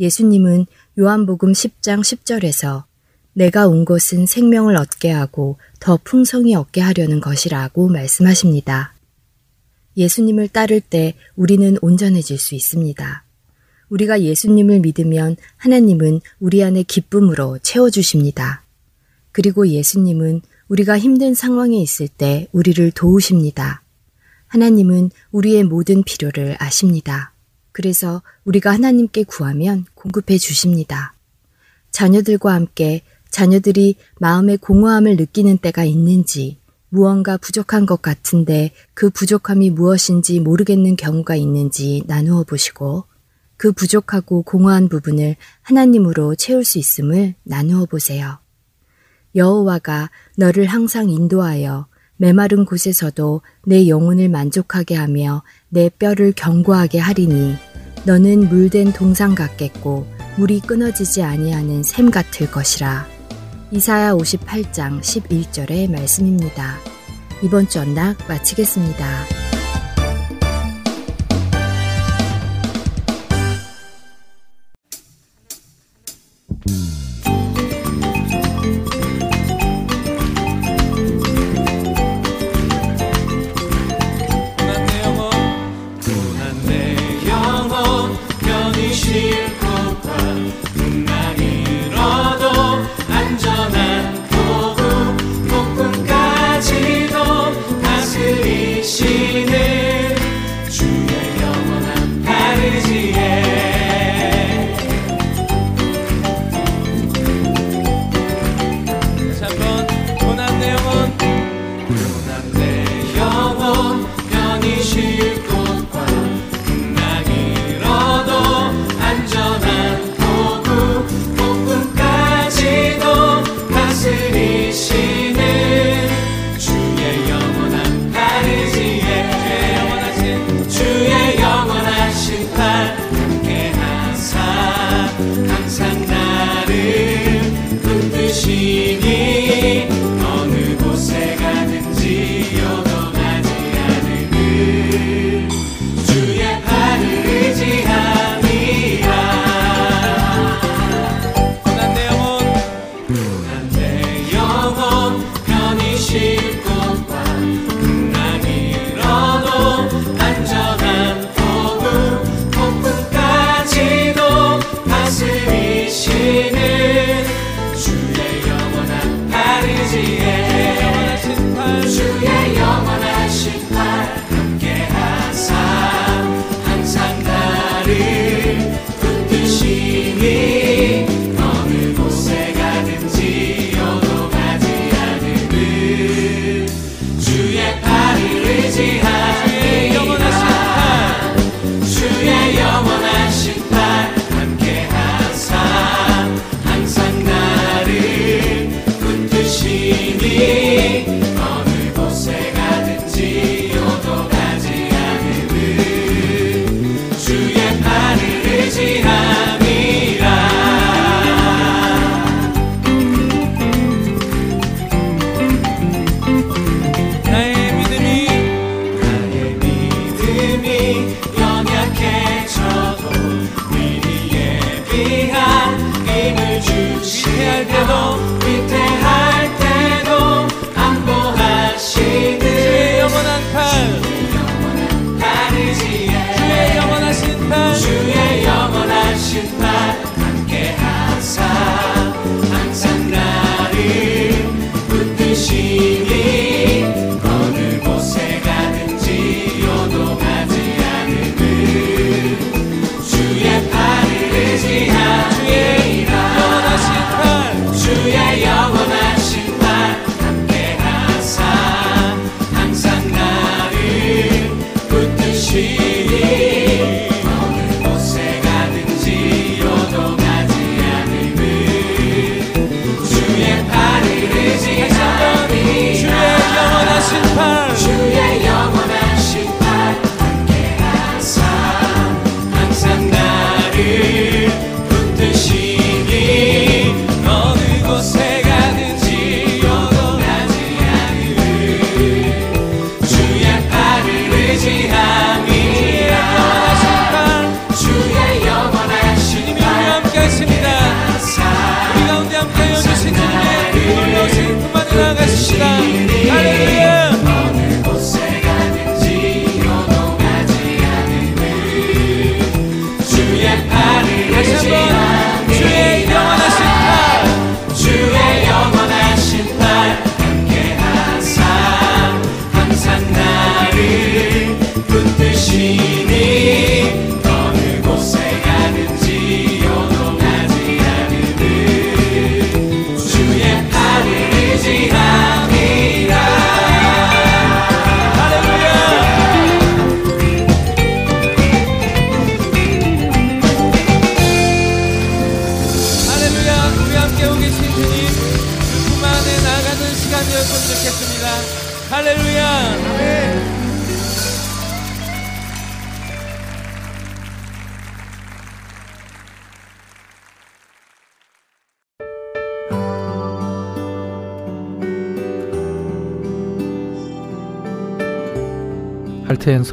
예수님은 0.00 0.66
요한복음 0.98 1.52
10장 1.52 2.00
10절에서 2.00 2.84
내가 3.32 3.68
온 3.68 3.84
것은 3.84 4.26
생명을 4.26 4.76
얻게 4.76 5.10
하고 5.10 5.58
더 5.78 5.98
풍성히 6.02 6.54
얻게 6.54 6.80
하려는 6.80 7.20
것이라고 7.20 7.88
말씀하십니다. 7.88 8.94
예수님을 9.96 10.48
따를 10.48 10.80
때 10.80 11.14
우리는 11.36 11.76
온전해질 11.80 12.38
수 12.38 12.54
있습니다. 12.54 13.23
우리가 13.88 14.22
예수님을 14.22 14.80
믿으면 14.80 15.36
하나님은 15.56 16.20
우리 16.40 16.62
안에 16.62 16.82
기쁨으로 16.82 17.58
채워주십니다. 17.62 18.62
그리고 19.32 19.68
예수님은 19.68 20.42
우리가 20.68 20.98
힘든 20.98 21.34
상황에 21.34 21.76
있을 21.80 22.08
때 22.08 22.48
우리를 22.52 22.90
도우십니다. 22.92 23.82
하나님은 24.46 25.10
우리의 25.32 25.64
모든 25.64 26.02
필요를 26.02 26.56
아십니다. 26.58 27.32
그래서 27.72 28.22
우리가 28.44 28.72
하나님께 28.72 29.24
구하면 29.24 29.84
공급해 29.94 30.38
주십니다. 30.38 31.14
자녀들과 31.90 32.54
함께 32.54 33.02
자녀들이 33.30 33.96
마음의 34.20 34.58
공허함을 34.58 35.16
느끼는 35.16 35.58
때가 35.58 35.84
있는지 35.84 36.58
무언가 36.88 37.36
부족한 37.36 37.86
것 37.86 38.00
같은데 38.00 38.70
그 38.94 39.10
부족함이 39.10 39.70
무엇인지 39.70 40.38
모르겠는 40.38 40.94
경우가 40.94 41.34
있는지 41.34 42.04
나누어 42.06 42.44
보시고 42.44 43.04
그 43.64 43.72
부족하고 43.72 44.42
공허한 44.42 44.90
부분을 44.90 45.36
하나님으로 45.62 46.34
채울 46.34 46.64
수 46.66 46.76
있음을 46.76 47.34
나누어 47.44 47.86
보세요. 47.86 48.36
여호와가 49.34 50.10
너를 50.36 50.66
항상 50.66 51.08
인도하여 51.08 51.86
메마른 52.18 52.66
곳에서도 52.66 53.40
내 53.64 53.88
영혼을 53.88 54.28
만족하게 54.28 54.96
하며 54.96 55.42
내 55.70 55.88
뼈를 55.88 56.34
견고하게 56.36 56.98
하리니 56.98 57.56
너는 58.04 58.50
물된 58.50 58.92
동상 58.92 59.34
같겠고 59.34 60.06
물이 60.36 60.60
끊어지지 60.60 61.22
아니하는 61.22 61.82
샘 61.82 62.10
같을 62.10 62.50
것이라. 62.50 63.06
이사야 63.70 64.12
58장 64.12 65.00
11절의 65.00 65.90
말씀입니다. 65.90 66.76
이번 67.42 67.66
주 67.66 67.80
언락 67.80 68.18
마치겠습니다. 68.28 69.53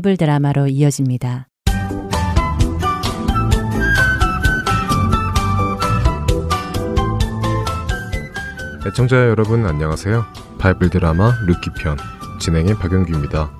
Bible 0.00 0.16
Drama로 0.16 0.66
이어집니다. 0.68 1.48
애청자 8.86 9.28
여러분 9.28 9.66
안녕하세요. 9.66 10.24
Bible 10.58 10.88
Drama 10.88 11.34
룻기 11.44 11.70
편 11.78 11.98
진행의 12.40 12.76
박영규입니다. 12.76 13.52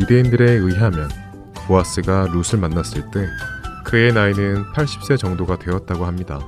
유대인들에 0.00 0.50
의하면 0.52 1.10
보아스가 1.66 2.28
룻을 2.32 2.58
만났을 2.58 3.10
때 3.10 3.26
그의 3.84 4.14
나이는 4.14 4.64
80세 4.72 5.18
정도가 5.18 5.58
되었다고 5.58 6.06
합니다. 6.06 6.40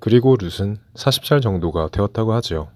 그리고 0.00 0.36
룻은 0.36 0.78
40살 0.94 1.40
정도가 1.40 1.90
되었다고 1.92 2.32
하죠. 2.34 2.70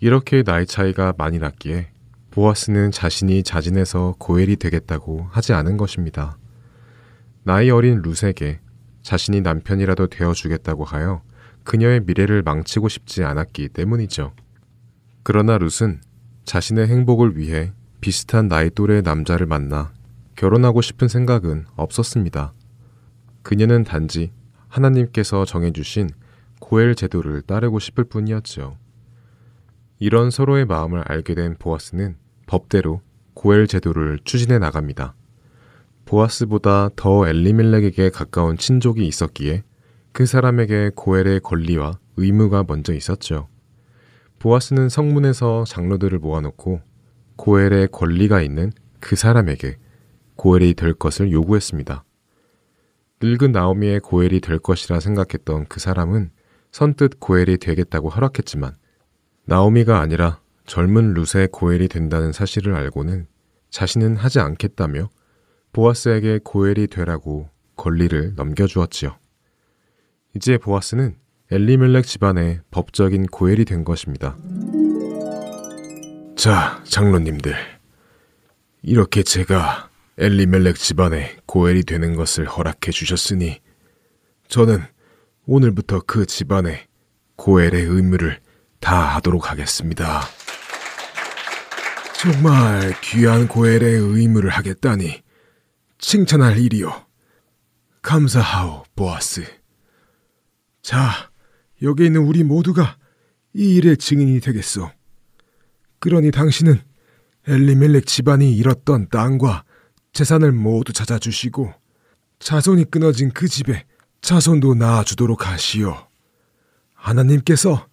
이렇게 0.00 0.42
나이 0.42 0.64
차이가 0.64 1.12
많이 1.18 1.38
났기에 1.38 1.95
보아스는 2.36 2.90
자신이 2.90 3.42
자진해서 3.42 4.16
고엘이 4.18 4.56
되겠다고 4.56 5.26
하지 5.30 5.54
않은 5.54 5.78
것입니다. 5.78 6.36
나이 7.44 7.70
어린 7.70 8.02
룻에게 8.02 8.60
자신이 9.00 9.40
남편이라도 9.40 10.08
되어주겠다고 10.08 10.84
하여 10.84 11.22
그녀의 11.64 12.02
미래를 12.04 12.42
망치고 12.42 12.90
싶지 12.90 13.24
않았기 13.24 13.70
때문이죠. 13.70 14.34
그러나 15.22 15.56
룻은 15.56 16.02
자신의 16.44 16.88
행복을 16.88 17.38
위해 17.38 17.72
비슷한 18.02 18.48
나이 18.48 18.68
또래의 18.68 19.00
남자를 19.00 19.46
만나 19.46 19.94
결혼하고 20.34 20.82
싶은 20.82 21.08
생각은 21.08 21.64
없었습니다. 21.74 22.52
그녀는 23.42 23.82
단지 23.82 24.30
하나님께서 24.68 25.46
정해주신 25.46 26.10
고엘 26.60 26.96
제도를 26.96 27.40
따르고 27.40 27.78
싶을 27.78 28.04
뿐이었죠. 28.04 28.76
이런 29.98 30.30
서로의 30.30 30.66
마음을 30.66 31.02
알게 31.06 31.34
된 31.34 31.56
보아스는 31.58 32.25
법대로 32.46 33.00
고엘 33.34 33.66
제도를 33.66 34.18
추진해 34.24 34.58
나갑니다. 34.58 35.14
보아스보다 36.04 36.90
더 36.96 37.28
엘리멜렉에게 37.28 38.10
가까운 38.10 38.56
친족이 38.56 39.06
있었기에 39.06 39.64
그 40.12 40.24
사람에게 40.24 40.92
고엘의 40.94 41.40
권리와 41.40 41.98
의무가 42.16 42.64
먼저 42.66 42.94
있었죠. 42.94 43.48
보아스는 44.38 44.88
성문에서 44.88 45.64
장로들을 45.66 46.18
모아놓고 46.18 46.80
고엘의 47.36 47.88
권리가 47.92 48.40
있는 48.40 48.72
그 49.00 49.16
사람에게 49.16 49.76
고엘이 50.36 50.74
될 50.74 50.94
것을 50.94 51.32
요구했습니다. 51.32 52.04
늙은 53.22 53.52
나오미의 53.52 54.00
고엘이 54.00 54.40
될 54.40 54.58
것이라 54.58 55.00
생각했던 55.00 55.66
그 55.68 55.80
사람은 55.80 56.30
선뜻 56.70 57.18
고엘이 57.18 57.58
되겠다고 57.58 58.10
허락했지만 58.10 58.76
나오미가 59.46 60.00
아니라 60.00 60.40
젊은 60.66 61.14
룻의 61.14 61.48
고엘이 61.52 61.88
된다는 61.88 62.32
사실을 62.32 62.74
알고는 62.74 63.26
자신은 63.70 64.16
하지 64.16 64.40
않겠다며 64.40 65.08
보아스에게 65.72 66.40
고엘이 66.42 66.88
되라고 66.88 67.48
권리를 67.76 68.34
넘겨주었지요. 68.36 69.16
이제 70.34 70.58
보아스는 70.58 71.16
엘리멜렉 71.50 72.04
집안의 72.04 72.60
법적인 72.70 73.26
고엘이 73.26 73.64
된 73.64 73.84
것입니다. 73.84 74.36
자, 76.36 76.82
장로님들. 76.84 77.54
이렇게 78.82 79.22
제가 79.22 79.88
엘리멜렉 80.18 80.76
집안의 80.76 81.36
고엘이 81.46 81.84
되는 81.84 82.16
것을 82.16 82.46
허락해 82.46 82.90
주셨으니 82.90 83.60
저는 84.48 84.80
오늘부터 85.46 86.02
그 86.06 86.26
집안의 86.26 86.86
고엘의 87.36 87.84
의무를 87.84 88.40
다 88.80 89.16
하도록 89.16 89.50
하겠습니다. 89.50 90.22
정말 92.18 92.98
귀한 93.02 93.46
고엘의 93.46 93.98
의무를 94.00 94.48
하겠다니 94.48 95.22
칭찬할 95.98 96.58
일이요. 96.58 97.04
감사하오, 98.00 98.84
보아스. 98.96 99.44
자, 100.80 101.30
여기 101.82 102.06
있는 102.06 102.22
우리 102.22 102.42
모두가 102.42 102.96
이 103.52 103.76
일의 103.76 103.98
증인이 103.98 104.40
되겠소. 104.40 104.90
그러니 105.98 106.30
당신은 106.30 106.80
엘리멜렉 107.48 108.06
집안이 108.06 108.56
잃었던 108.56 109.08
땅과 109.10 109.64
재산을 110.12 110.52
모두 110.52 110.94
찾아주시고 110.94 111.72
자손이 112.38 112.86
끊어진 112.86 113.30
그 113.30 113.46
집에 113.46 113.84
자손도 114.22 114.74
낳아주도록 114.74 115.46
하시오. 115.46 116.08
하나님께서 116.94 117.86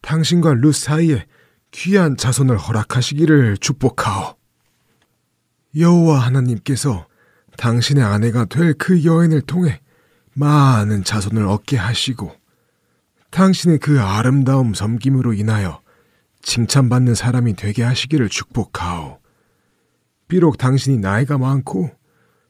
당신과 0.00 0.54
룻 0.54 0.74
사이에 0.74 1.24
귀한 1.72 2.16
자손을 2.16 2.58
허락하시기를 2.58 3.58
축복하오. 3.58 4.36
여호와 5.76 6.18
하나님께서 6.18 7.06
당신의 7.56 8.02
아내가 8.02 8.44
될 8.44 8.74
그 8.74 9.04
여인을 9.04 9.42
통해 9.42 9.80
많은 10.34 11.04
자손을 11.04 11.46
얻게 11.46 11.76
하시고 11.76 12.34
당신의 13.30 13.78
그 13.78 14.00
아름다움 14.00 14.74
섬김으로 14.74 15.34
인하여 15.34 15.80
칭찬받는 16.42 17.14
사람이 17.14 17.54
되게 17.54 17.82
하시기를 17.82 18.28
축복하오. 18.28 19.20
비록 20.26 20.58
당신이 20.58 20.98
나이가 20.98 21.38
많고 21.38 21.90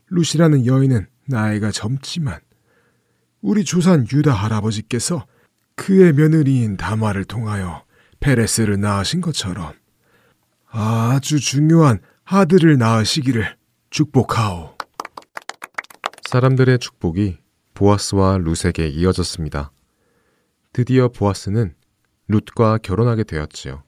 루시라는 0.08 0.66
여인은 0.66 1.06
나이가 1.26 1.70
젊지만 1.70 2.38
우리 3.42 3.64
조산 3.64 4.06
유다 4.10 4.32
할아버지께서 4.32 5.26
그의 5.76 6.12
며느리인 6.12 6.76
다마를 6.76 7.24
통하여 7.24 7.84
페레스를 8.20 8.80
낳으신 8.80 9.20
것처럼 9.20 9.72
아주 10.66 11.40
중요한 11.40 12.00
아들을 12.24 12.78
낳으시기를 12.78 13.56
축복하오. 13.90 14.76
사람들의 16.28 16.78
축복이 16.78 17.38
보아스와 17.74 18.38
룻에게 18.38 18.86
이어졌습니다. 18.86 19.72
드디어 20.72 21.08
보아스는 21.08 21.74
룻과 22.28 22.78
결혼하게 22.78 23.24
되었지요. 23.24 23.82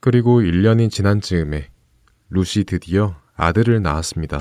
그리고 0.00 0.40
1년이 0.40 0.90
지난 0.90 1.20
즈음에 1.20 1.70
룻이 2.30 2.64
드디어 2.66 3.20
아들을 3.36 3.80
낳았습니다. 3.80 4.40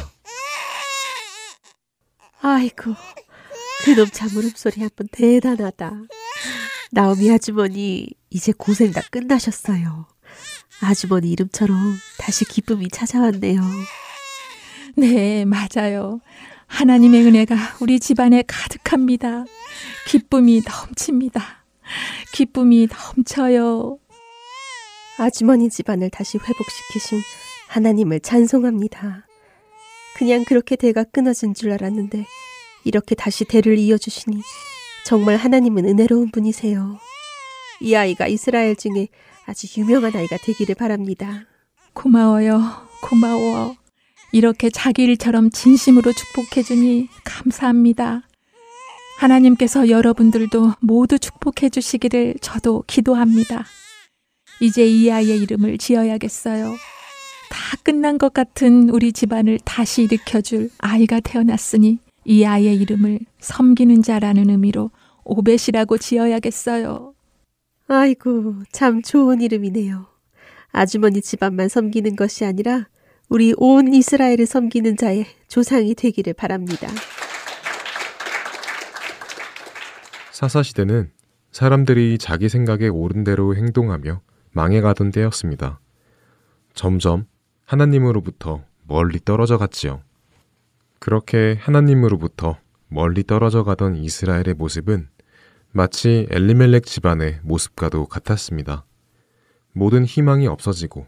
아이고, 2.42 2.96
그놈 3.84 4.08
자물음소리 4.08 4.82
한번 4.82 5.08
대단하다. 5.12 5.92
나오미 6.92 7.32
아주머니, 7.32 8.08
이제 8.30 8.54
고생 8.58 8.92
다 8.92 9.02
끝나셨어요. 9.12 10.08
아주머니 10.82 11.32
이름처럼 11.32 11.78
다시 12.18 12.46
기쁨이 12.46 12.90
찾아왔네요. 12.90 13.62
네, 14.96 15.46
맞아요. 15.46 16.22
하나님의 16.68 17.26
은혜가 17.26 17.56
우리 17.80 18.00
집안에 18.00 18.44
가득합니다. 18.46 19.46
기쁨이 20.08 20.62
넘칩니다. 20.62 21.42
기쁨이 22.34 22.88
넘쳐요. 22.88 23.98
아주머니 25.18 25.70
집안을 25.70 26.10
다시 26.10 26.38
회복시키신 26.38 27.22
하나님을 27.70 28.20
찬송합니다. 28.20 29.26
그냥 30.16 30.44
그렇게 30.46 30.76
대가 30.76 31.04
끊어진 31.04 31.54
줄 31.54 31.72
알았는데 31.72 32.26
이렇게 32.84 33.16
다시 33.16 33.46
대를 33.46 33.78
이어주시니 33.78 34.42
정말 35.08 35.38
하나님은 35.38 35.86
은혜로운 35.86 36.32
분이세요. 36.32 37.00
이 37.80 37.96
아이가 37.96 38.28
이스라엘 38.28 38.76
중에 38.76 39.08
아주 39.46 39.66
유명한 39.80 40.14
아이가 40.14 40.36
되기를 40.36 40.76
바랍니다. 40.76 41.46
고마워요. 41.94 42.62
고마워. 43.02 43.78
이렇게 44.34 44.70
자기 44.70 45.06
일처럼 45.06 45.50
진심으로 45.50 46.12
축복해주니 46.12 47.08
감사합니다. 47.24 48.28
하나님께서 49.20 49.88
여러분들도 49.88 50.74
모두 50.82 51.18
축복해 51.18 51.70
주시기를 51.70 52.36
저도 52.42 52.84
기도합니다. 52.86 53.64
이제 54.60 54.86
이 54.86 55.10
아이의 55.10 55.42
이름을 55.44 55.78
지어야겠어요. 55.78 56.76
다 57.50 57.78
끝난 57.82 58.18
것 58.18 58.34
같은 58.34 58.90
우리 58.90 59.14
집안을 59.14 59.60
다시 59.64 60.04
일으켜줄 60.04 60.70
아이가 60.80 61.22
태어났으니 61.22 62.00
이 62.30 62.44
아이의 62.44 62.76
이름을 62.82 63.20
섬기는 63.40 64.04
자라는 64.04 64.50
의미로 64.50 64.92
오벳이라고 65.24 65.98
지어야겠어요. 65.98 67.14
아이고, 67.88 68.56
참 68.74 69.02
좋은 69.02 69.40
이름이네요. 69.40 70.06
아주머니 70.74 71.22
집안만 71.22 71.70
섬기는 71.70 72.18
것이 72.18 72.44
아니라 72.44 72.90
우리 73.30 73.54
온 73.56 73.94
이스라엘을 73.94 74.46
섬기는 74.46 74.98
자의 74.98 75.26
조상이 75.48 75.96
되기를 75.96 76.34
바랍니다. 76.34 76.90
사사시대는 80.32 81.12
사람들이 81.54 82.18
자기 82.18 82.50
생각에 82.50 82.90
옳은 82.90 83.24
대로 83.24 83.56
행동하며 83.56 84.20
망해가던 84.52 85.12
때였습니다. 85.12 85.80
점점 86.74 87.26
하나님으로부터 87.64 88.66
멀리 88.86 89.22
떨어져 89.24 89.58
갔지요. 89.58 90.02
그렇게 91.00 91.58
하나님으로부터 91.60 92.58
멀리 92.88 93.24
떨어져 93.24 93.64
가던 93.64 93.96
이스라엘의 93.96 94.56
모습은 94.58 95.10
마치 95.72 96.28
엘리멜렉 96.32 96.86
집안의 96.86 97.42
모습과도 97.44 98.08
같았습니다. 98.08 98.86
모든 99.74 100.06
희망이 100.06 100.48
없어지고 100.48 101.06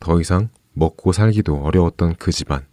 더 0.00 0.20
이상 0.20 0.48
먹고 0.72 1.12
살기도 1.12 1.62
어려웠던 1.62 2.16
그 2.16 2.32
집안. 2.32 2.66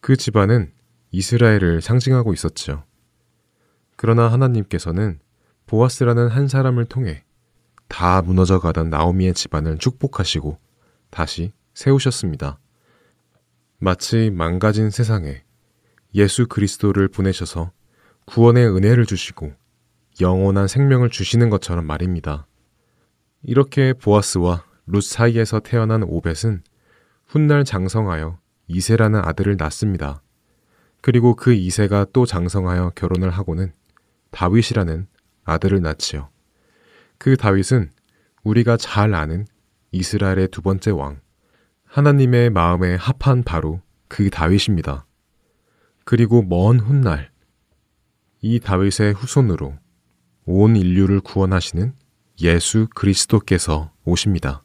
그 0.00 0.16
집안은 0.16 0.72
이스라엘을 1.12 1.80
상징하고 1.80 2.32
있었지요. 2.32 2.84
그러나 3.96 4.32
하나님께서는 4.32 5.20
보아스라는 5.66 6.28
한 6.28 6.48
사람을 6.48 6.86
통해 6.86 7.22
다 7.86 8.22
무너져 8.22 8.58
가던 8.58 8.90
나오미의 8.90 9.34
집안을 9.34 9.78
축복하시고 9.78 10.58
다시 11.10 11.52
세우셨습니다. 11.74 12.58
마치 13.78 14.30
망가진 14.30 14.90
세상에 14.90 15.44
예수 16.14 16.46
그리스도를 16.46 17.08
보내셔서 17.08 17.72
구원의 18.26 18.68
은혜를 18.68 19.06
주시고 19.06 19.52
영원한 20.20 20.68
생명을 20.68 21.10
주시는 21.10 21.50
것처럼 21.50 21.86
말입니다. 21.86 22.46
이렇게 23.42 23.92
보아스와 23.92 24.64
룻 24.86 25.02
사이에서 25.02 25.60
태어난 25.60 26.02
오벳은 26.02 26.62
훗날 27.26 27.64
장성하여 27.64 28.38
이세라는 28.68 29.20
아들을 29.24 29.56
낳습니다. 29.58 30.22
그리고 31.00 31.34
그 31.34 31.52
이세가 31.52 32.06
또 32.12 32.26
장성하여 32.26 32.92
결혼을 32.94 33.30
하고는 33.30 33.72
다윗이라는 34.30 35.08
아들을 35.44 35.80
낳지요. 35.80 36.28
그 37.18 37.36
다윗은 37.36 37.90
우리가 38.44 38.76
잘 38.76 39.14
아는 39.14 39.46
이스라엘의 39.92 40.48
두 40.48 40.62
번째 40.62 40.90
왕, 40.90 41.20
하나님의 41.84 42.50
마음에 42.50 42.94
합한 42.94 43.42
바로 43.44 43.80
그 44.08 44.30
다윗입니다. 44.30 45.06
그리고 46.04 46.42
먼 46.42 46.78
훗날 46.80 47.30
이 48.40 48.58
다윗의 48.58 49.14
후손으로 49.14 49.74
온 50.44 50.76
인류를 50.76 51.20
구원하시는 51.20 51.94
예수 52.42 52.88
그리스도께서 52.94 53.92
오십니다. 54.04 54.64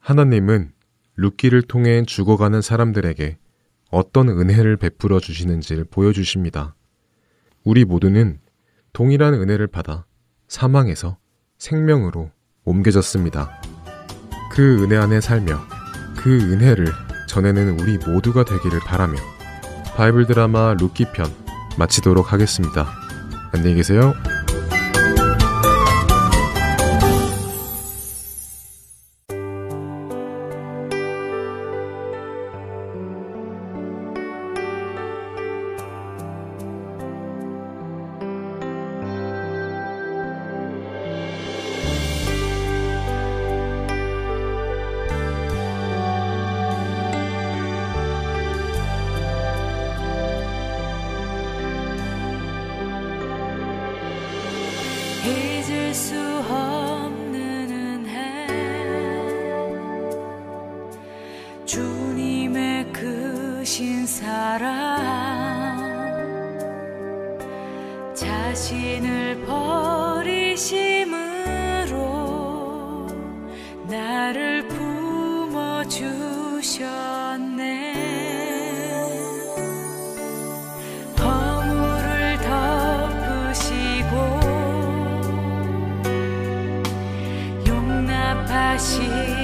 하나님은 0.00 0.72
룻기를 1.16 1.62
통해 1.62 2.02
죽어가는 2.04 2.60
사람들에게 2.60 3.38
어떤 3.90 4.28
은혜를 4.28 4.76
베풀어 4.76 5.20
주시는지를 5.20 5.84
보여주십니다. 5.84 6.74
우리 7.64 7.84
모두는 7.84 8.40
동일한 8.92 9.34
은혜를 9.34 9.66
받아 9.66 10.04
사망에서 10.48 11.18
생명으로 11.58 12.30
옮겨졌습니다. 12.64 13.60
그 14.52 14.82
은혜 14.82 14.96
안에 14.96 15.20
살며 15.20 15.60
그 16.16 16.30
은혜를 16.30 16.86
전하는 17.28 17.78
우리 17.80 17.98
모두가 17.98 18.44
되기를 18.44 18.80
바라며 18.80 19.37
Bible 19.98 20.28
Drama 20.28 20.74
룻기 20.78 21.06
편 21.12 21.26
마치도록 21.76 22.32
하겠습니다. 22.32 22.86
안녕히 23.52 23.74
계세요. 23.74 24.14
心。 88.78 89.37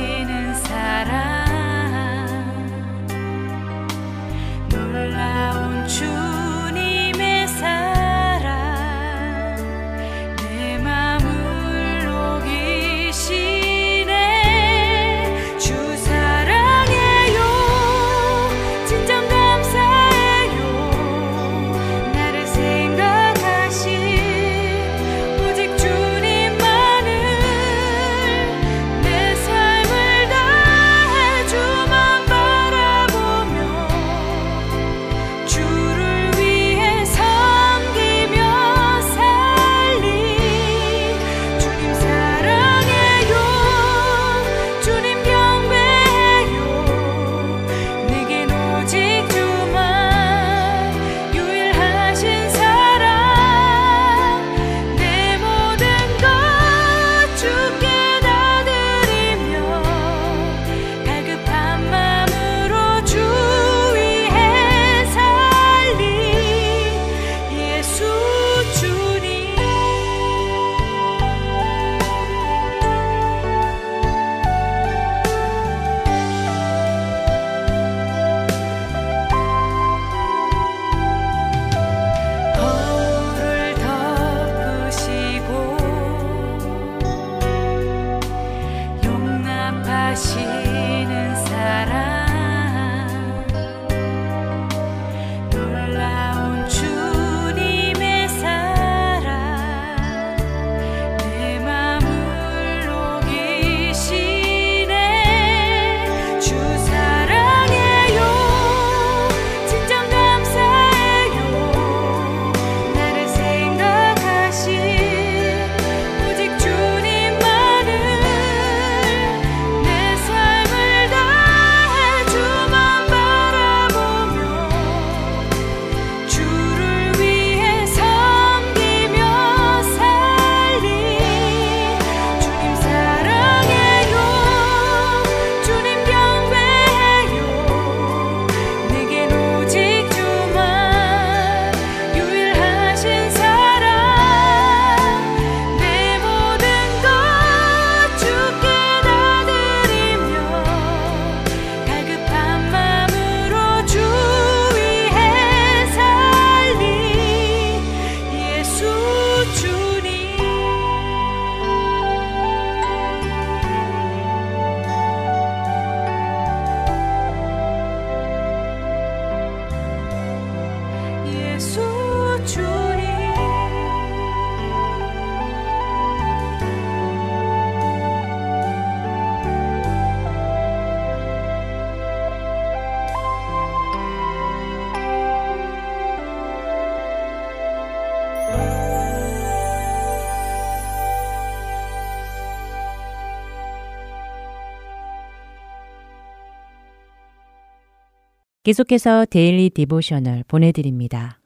계속해서 198.65 199.27
Daily 199.27 199.69
Devotional 199.69 200.43
보내드립니다. 200.49 201.39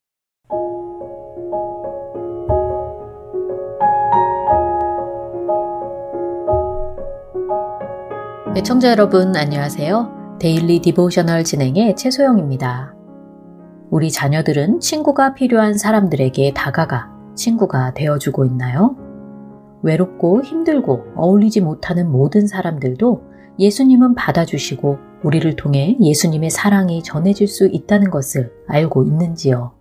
애청자 8.57 8.93
여러분 8.93 9.35
안녕하세요. 9.35 10.37
Daily 10.39 10.79
Devotional 10.79 11.43
진행의 11.43 11.97
최소영입니다. 11.97 12.95
우리 13.91 14.12
자녀들은 14.12 14.79
친구가 14.79 15.35
필요한 15.35 15.77
사람들에게 15.77 16.53
다가가 16.55 17.11
친구가 17.35 17.95
되어주고 17.95 18.45
있나요? 18.45 18.95
외롭고 19.83 20.45
힘들고 20.45 21.14
어울리지 21.16 21.62
못하는 21.62 22.12
모든 22.12 22.47
사람들도 22.47 23.38
예수님은 23.59 24.15
받아주시고 24.15 24.99
우리를 25.25 25.57
통해 25.57 25.97
예수님의 26.01 26.51
사랑이 26.51 27.03
전해질 27.03 27.49
수 27.49 27.67
있다는 27.67 28.11
것을 28.11 28.53
알고 28.69 29.05
있는지요? 29.05 29.75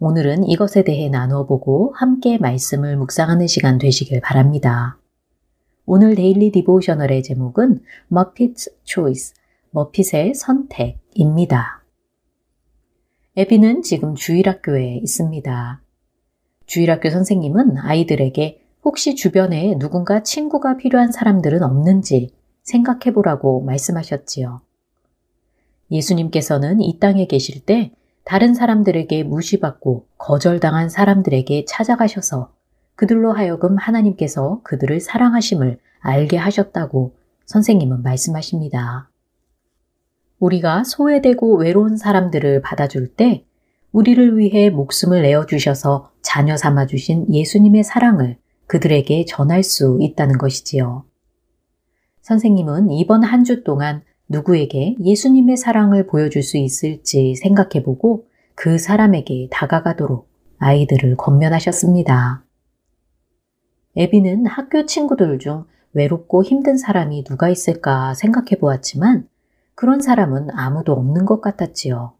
오늘은 0.00 0.44
이것에 0.44 0.84
대해 0.84 1.08
나누어 1.08 1.46
보고 1.46 1.92
함께 1.96 2.36
말씀을 2.36 2.98
묵상하는 2.98 3.46
시간 3.46 3.78
되시길 3.78 4.20
바랍니다. 4.20 4.98
오늘 5.86 6.14
Daily 6.14 6.52
Devotional의 6.52 7.22
제목은 7.22 7.80
머핏's 8.10 8.70
Choice, 8.84 9.34
머핏의 9.70 10.34
선택입니다. 10.34 11.82
에비는 13.36 13.82
지금 13.82 14.14
주일학교에 14.14 14.96
있습니다. 14.96 15.82
주일학교 16.66 17.08
선생님은 17.08 17.78
아이들에게 17.78 18.60
혹시 18.84 19.14
주변에 19.14 19.76
누군가 19.78 20.22
친구가 20.22 20.76
필요한 20.76 21.12
사람들은 21.12 21.62
없는지 21.62 22.34
생각해 22.64 23.12
보라고 23.12 23.60
말씀하셨지요. 23.62 24.60
예수님께서는 25.90 26.80
이 26.80 26.98
땅에 26.98 27.26
계실 27.26 27.64
때 27.64 27.92
다른 28.24 28.54
사람들에게 28.54 29.22
무시받고 29.22 30.06
거절당한 30.16 30.88
사람들에게 30.88 31.66
찾아가셔서 31.66 32.52
그들로 32.96 33.32
하여금 33.32 33.76
하나님께서 33.76 34.60
그들을 34.64 34.98
사랑하심을 35.00 35.78
알게 36.00 36.36
하셨다고 36.36 37.14
선생님은 37.44 38.02
말씀하십니다. 38.02 39.10
우리가 40.38 40.84
소외되고 40.84 41.56
외로운 41.58 41.96
사람들을 41.96 42.62
받아줄 42.62 43.14
때 43.14 43.44
우리를 43.92 44.38
위해 44.38 44.70
목숨을 44.70 45.22
내어주셔서 45.22 46.10
자녀 46.22 46.56
삼아주신 46.56 47.32
예수님의 47.32 47.84
사랑을 47.84 48.38
그들에게 48.66 49.24
전할 49.26 49.62
수 49.62 49.98
있다는 50.00 50.38
것이지요. 50.38 51.04
선생님은 52.24 52.90
이번 52.90 53.22
한 53.22 53.44
주 53.44 53.64
동안 53.64 54.02
누구에게 54.28 54.96
예수님의 54.98 55.58
사랑을 55.58 56.06
보여줄 56.06 56.42
수 56.42 56.56
있을지 56.56 57.34
생각해보고 57.34 58.26
그 58.54 58.78
사람에게 58.78 59.48
다가가도록 59.50 60.26
아이들을 60.56 61.18
권면하셨습니다. 61.18 62.42
에비는 63.96 64.46
학교 64.46 64.86
친구들 64.86 65.38
중 65.38 65.66
외롭고 65.92 66.42
힘든 66.42 66.78
사람이 66.78 67.24
누가 67.24 67.50
있을까 67.50 68.14
생각해 68.14 68.58
보았지만 68.58 69.28
그런 69.74 70.00
사람은 70.00 70.48
아무도 70.50 70.94
없는 70.94 71.26
것 71.26 71.42
같았지요. 71.42 72.14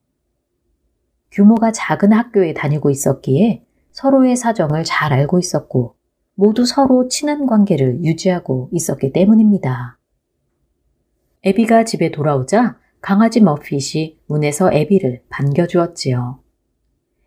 규모가 1.31 1.73
작은 1.73 2.13
학교에 2.13 2.53
다니고 2.53 2.91
있었기에 2.91 3.65
서로의 3.91 4.37
사정을 4.37 4.85
잘 4.85 5.15
알고 5.15 5.39
있었고 5.39 5.95
모두 6.35 6.65
서로 6.65 7.09
친한 7.09 7.47
관계를 7.47 8.05
유지하고 8.05 8.69
있었기 8.73 9.13
때문입니다. 9.13 9.99
에비가 11.45 11.85
집에 11.85 12.11
돌아오자 12.11 12.79
강아지 13.01 13.41
머핏이 13.41 14.19
문에서 14.27 14.73
에비를 14.73 15.23
반겨주었지요. 15.29 16.41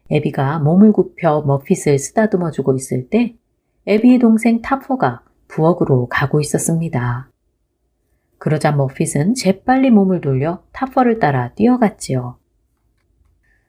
에비가 0.10 0.60
몸을 0.60 0.92
굽혀 0.92 1.42
머핏을 1.42 2.00
쓰다듬어 2.00 2.52
주고 2.52 2.76
있을 2.76 3.10
때 3.10 3.36
에비의 3.86 4.20
동생 4.20 4.62
타퍼가 4.62 5.24
부엌으로 5.48 6.08
가고 6.08 6.42
있었습니다. 6.42 7.30
그러자 8.40 8.72
머핏은 8.72 9.36
재빨리 9.36 9.92
몸을 9.92 10.22
돌려 10.22 10.64
타퍼를 10.72 11.20
따라 11.20 11.54
뛰어갔지요. 11.54 12.38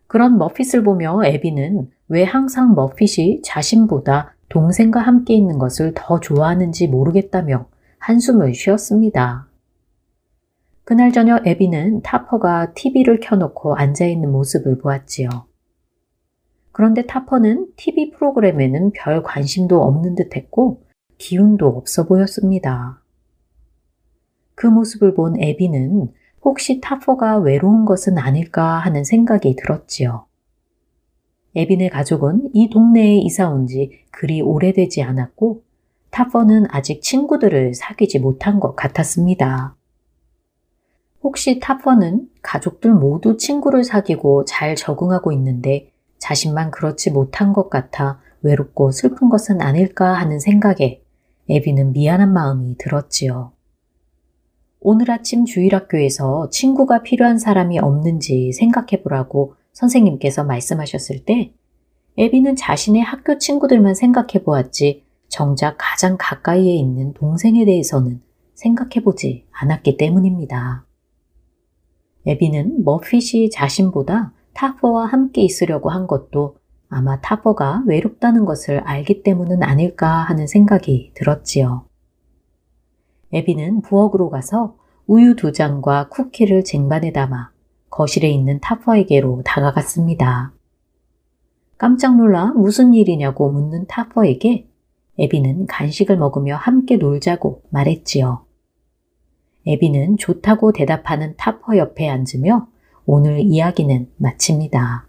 그런 0.07 0.39
머핏을 0.39 0.83
보며 0.83 1.21
에비는 1.25 1.91
왜 2.09 2.25
항상 2.25 2.75
머핏이 2.75 3.43
자신보다 3.43 4.35
동생과 4.49 5.01
함께 5.01 5.35
있는 5.35 5.59
것을 5.59 5.93
더 5.95 6.21
좋아하는지 6.21 6.89
모르겠다며 6.89 7.69
한숨을 7.99 8.55
쉬었습니다. 8.55 9.49
그날 10.85 11.13
저녁 11.13 11.47
에비는 11.47 12.03
타퍼가 12.03 12.73
TV를 12.73 13.21
켜놓고 13.21 13.75
앉아있는 13.75 14.33
모습을 14.33 14.79
보았지요. 14.79 15.29
그런데 16.73 17.05
타퍼는 17.05 17.73
TV 17.77 18.13
프로그램에는 18.13 18.93
별 18.93 19.23
관심도 19.23 19.83
없는 19.83 20.15
듯 20.15 20.37
했고 20.37 20.83
기운도 21.19 21.67
없어 21.67 22.07
보였습니다. 22.07 23.03
그 24.55 24.67
모습을 24.67 25.15
본 25.15 25.39
에비는 25.41 26.13
혹시 26.43 26.81
타퍼가 26.81 27.39
외로운 27.39 27.85
것은 27.85 28.17
아닐까 28.17 28.79
하는 28.79 29.05
생각이 29.05 29.57
들었지요. 29.57 30.28
에빈의 31.57 31.91
가족은 31.91 32.51
이 32.53 32.69
동네에 32.71 33.17
이사 33.19 33.49
온 33.49 33.67
지 33.67 34.05
그리 34.11 34.41
오래되지 34.41 35.03
않았고 35.03 35.63
타퍼는 36.11 36.67
아직 36.71 37.03
친구들을 37.03 37.75
사귀지 37.75 38.19
못한 38.19 38.61
것 38.61 38.75
같았습니다. 38.75 39.77
혹시 41.23 41.59
타퍼는 41.61 42.29
가족들 42.43 42.95
모두 42.95 43.37
친구를 43.37 43.85
사귀고 43.85 44.45
잘 44.45 44.77
적응하고 44.77 45.33
있는데 45.33 45.91
자신만 46.19 46.71
그렇지 46.71 47.11
못한 47.11 47.53
것 47.53 47.69
같아 47.71 48.21
외롭고 48.43 48.91
슬픈 48.93 49.29
것은 49.29 49.61
아닐까 49.61 50.15
하는 50.15 50.39
생각에 50.39 51.03
에비는 51.49 51.93
미안한 51.93 52.33
마음이 52.33 52.77
들었지요. 52.79 53.53
오늘 54.81 55.11
아침 55.11 55.45
주일학교에서 55.45 56.51
친구가 56.51 57.03
필요한 57.03 57.39
사람이 57.39 57.79
없는지 57.81 58.53
생각해 58.53 59.03
보라고 59.03 59.55
선생님께서 59.79 60.43
말씀하셨을 60.43 61.25
때 61.25 61.53
에비는 62.17 62.57
자신의 62.57 63.01
학교 63.01 63.39
친구들만 63.39 63.95
생각해 63.95 64.43
보았지 64.45 65.05
정작 65.29 65.77
가장 65.79 66.17
가까이에 66.19 66.75
있는 66.75 67.13
동생에 67.15 67.65
대해서는 67.65 68.21
생각해 68.55 69.05
보지 69.05 69.47
않았기 69.53 69.97
때문입니다. 69.97 70.85
에비는 72.27 72.83
머핏이 72.83 73.51
자신보다 73.51 74.33
타퍼와 74.53 75.07
함께 75.07 75.43
있으려고 75.43 75.91
한 75.91 76.09
것도 76.09 76.57
아마 76.89 77.21
타퍼가 77.21 77.85
외롭다는 77.87 78.47
것을 78.47 78.81
알기 78.81 79.23
때문은 79.23 79.63
아닐까 79.63 80.09
하는 80.09 80.49
생각이 80.49 81.13
들었지요. 81.15 81.87
에비는 83.33 83.83
부엌으로 83.83 84.31
가서 84.31 84.77
우유 85.07 85.37
두 85.37 85.53
잔과 85.53 86.09
쿠키를 86.09 86.65
쟁반에 86.65 87.13
담아 87.13 87.53
거실에 87.99 88.29
있는 88.31 88.61
타퍼에게로 88.61 89.43
다가갔습니다. 89.45 90.53
깜짝 91.77 92.17
놀라 92.17 92.53
무슨 92.53 92.95
일이냐고 92.95 93.51
묻는 93.51 93.89
타퍼에게 93.89 94.69
에비는 95.19 95.67
간식을 95.67 96.17
먹으며 96.17 96.55
함께 96.55 96.97
놀자고 96.97 97.65
말했지요. 97.71 98.47
에비는 99.67 100.17
좋다고 100.17 100.71
대답하는 100.71 101.35
타퍼 101.37 101.77
옆에 101.77 102.09
앉으며 102.09 102.69
오늘 103.05 103.41
이야기는 103.41 104.13
마칩니다. 104.17 105.09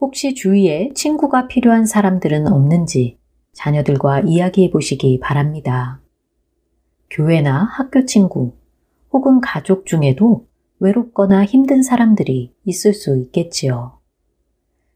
혹시 0.00 0.34
주위에 0.34 0.90
친구가 0.96 1.46
필요한 1.46 1.86
사람들은 1.86 2.48
없는지 2.48 3.16
자녀들과 3.52 4.22
이야기해 4.26 4.70
보시기 4.70 5.20
바랍니다. 5.20 6.00
교회나 7.10 7.62
학교 7.62 8.04
친구 8.06 8.56
혹은 9.12 9.40
가족 9.40 9.86
중에도 9.86 10.48
외롭거나 10.80 11.44
힘든 11.44 11.82
사람들이 11.82 12.52
있을 12.64 12.94
수 12.94 13.16
있겠지요. 13.16 13.98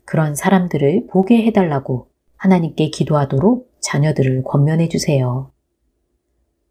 그런 0.05 0.35
사람들을 0.35 1.07
보게 1.09 1.45
해달라고 1.47 2.09
하나님께 2.37 2.91
기도하도록 2.91 3.71
자녀들을 3.81 4.45
권면해 4.45 4.89
주세요. 4.89 5.51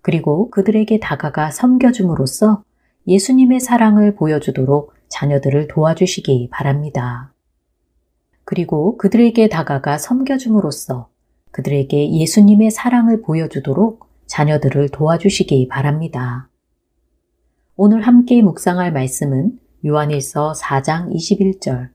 그리고 0.02 0.50
그들에게 0.50 1.00
다가가 1.00 1.52
섬겨줌으로써 1.52 2.64
예수님의 3.08 3.60
사랑을 3.60 4.16
보여주도록 4.16 4.94
자녀들을 5.10 5.68
도와주시기 5.68 6.50
바랍니다. 6.52 7.34
그리고 8.44 8.98
그들에게 8.98 9.50
다가가 9.50 9.98
섬겨줌으로써 9.98 11.10
그들에게 11.52 12.12
예수님의 12.12 12.72
사랑을 12.72 13.22
보여주도록 13.22 14.08
자녀들을 14.28 14.90
도와주시기 14.90 15.68
바랍니다. 15.70 16.50
오늘 17.80 18.02
함께 18.02 18.42
묵상할 18.42 18.92
말씀은 18.92 19.60
요한일서 19.86 20.54
4장 20.54 21.14
21절. 21.14 21.90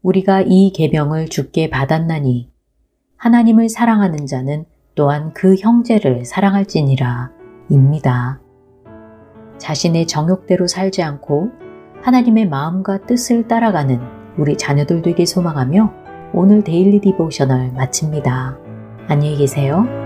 우리가 0.00 0.42
이 0.42 0.72
계명을 0.72 1.26
주께 1.26 1.68
받았나니 1.68 2.52
하나님을 3.16 3.68
사랑하는 3.68 4.26
자는 4.26 4.64
또한 4.94 5.32
그 5.34 5.56
형제를 5.56 6.24
사랑할지니라 6.24 7.32
입니다. 7.68 8.40
자신의 9.58 10.06
정욕대로 10.06 10.68
살지 10.68 11.02
않고 11.02 11.50
하나님의 12.02 12.48
마음과 12.48 13.06
뜻을 13.06 13.48
따라가는 13.48 13.98
우리 14.38 14.56
자녀들 14.56 15.02
되길 15.02 15.26
소망하며 15.26 15.92
오늘 16.32 16.62
Daily 16.62 17.00
Devotional 17.00 17.72
마칩니다. 17.72 18.56
안녕히 19.08 19.36
계세요. 19.36 20.05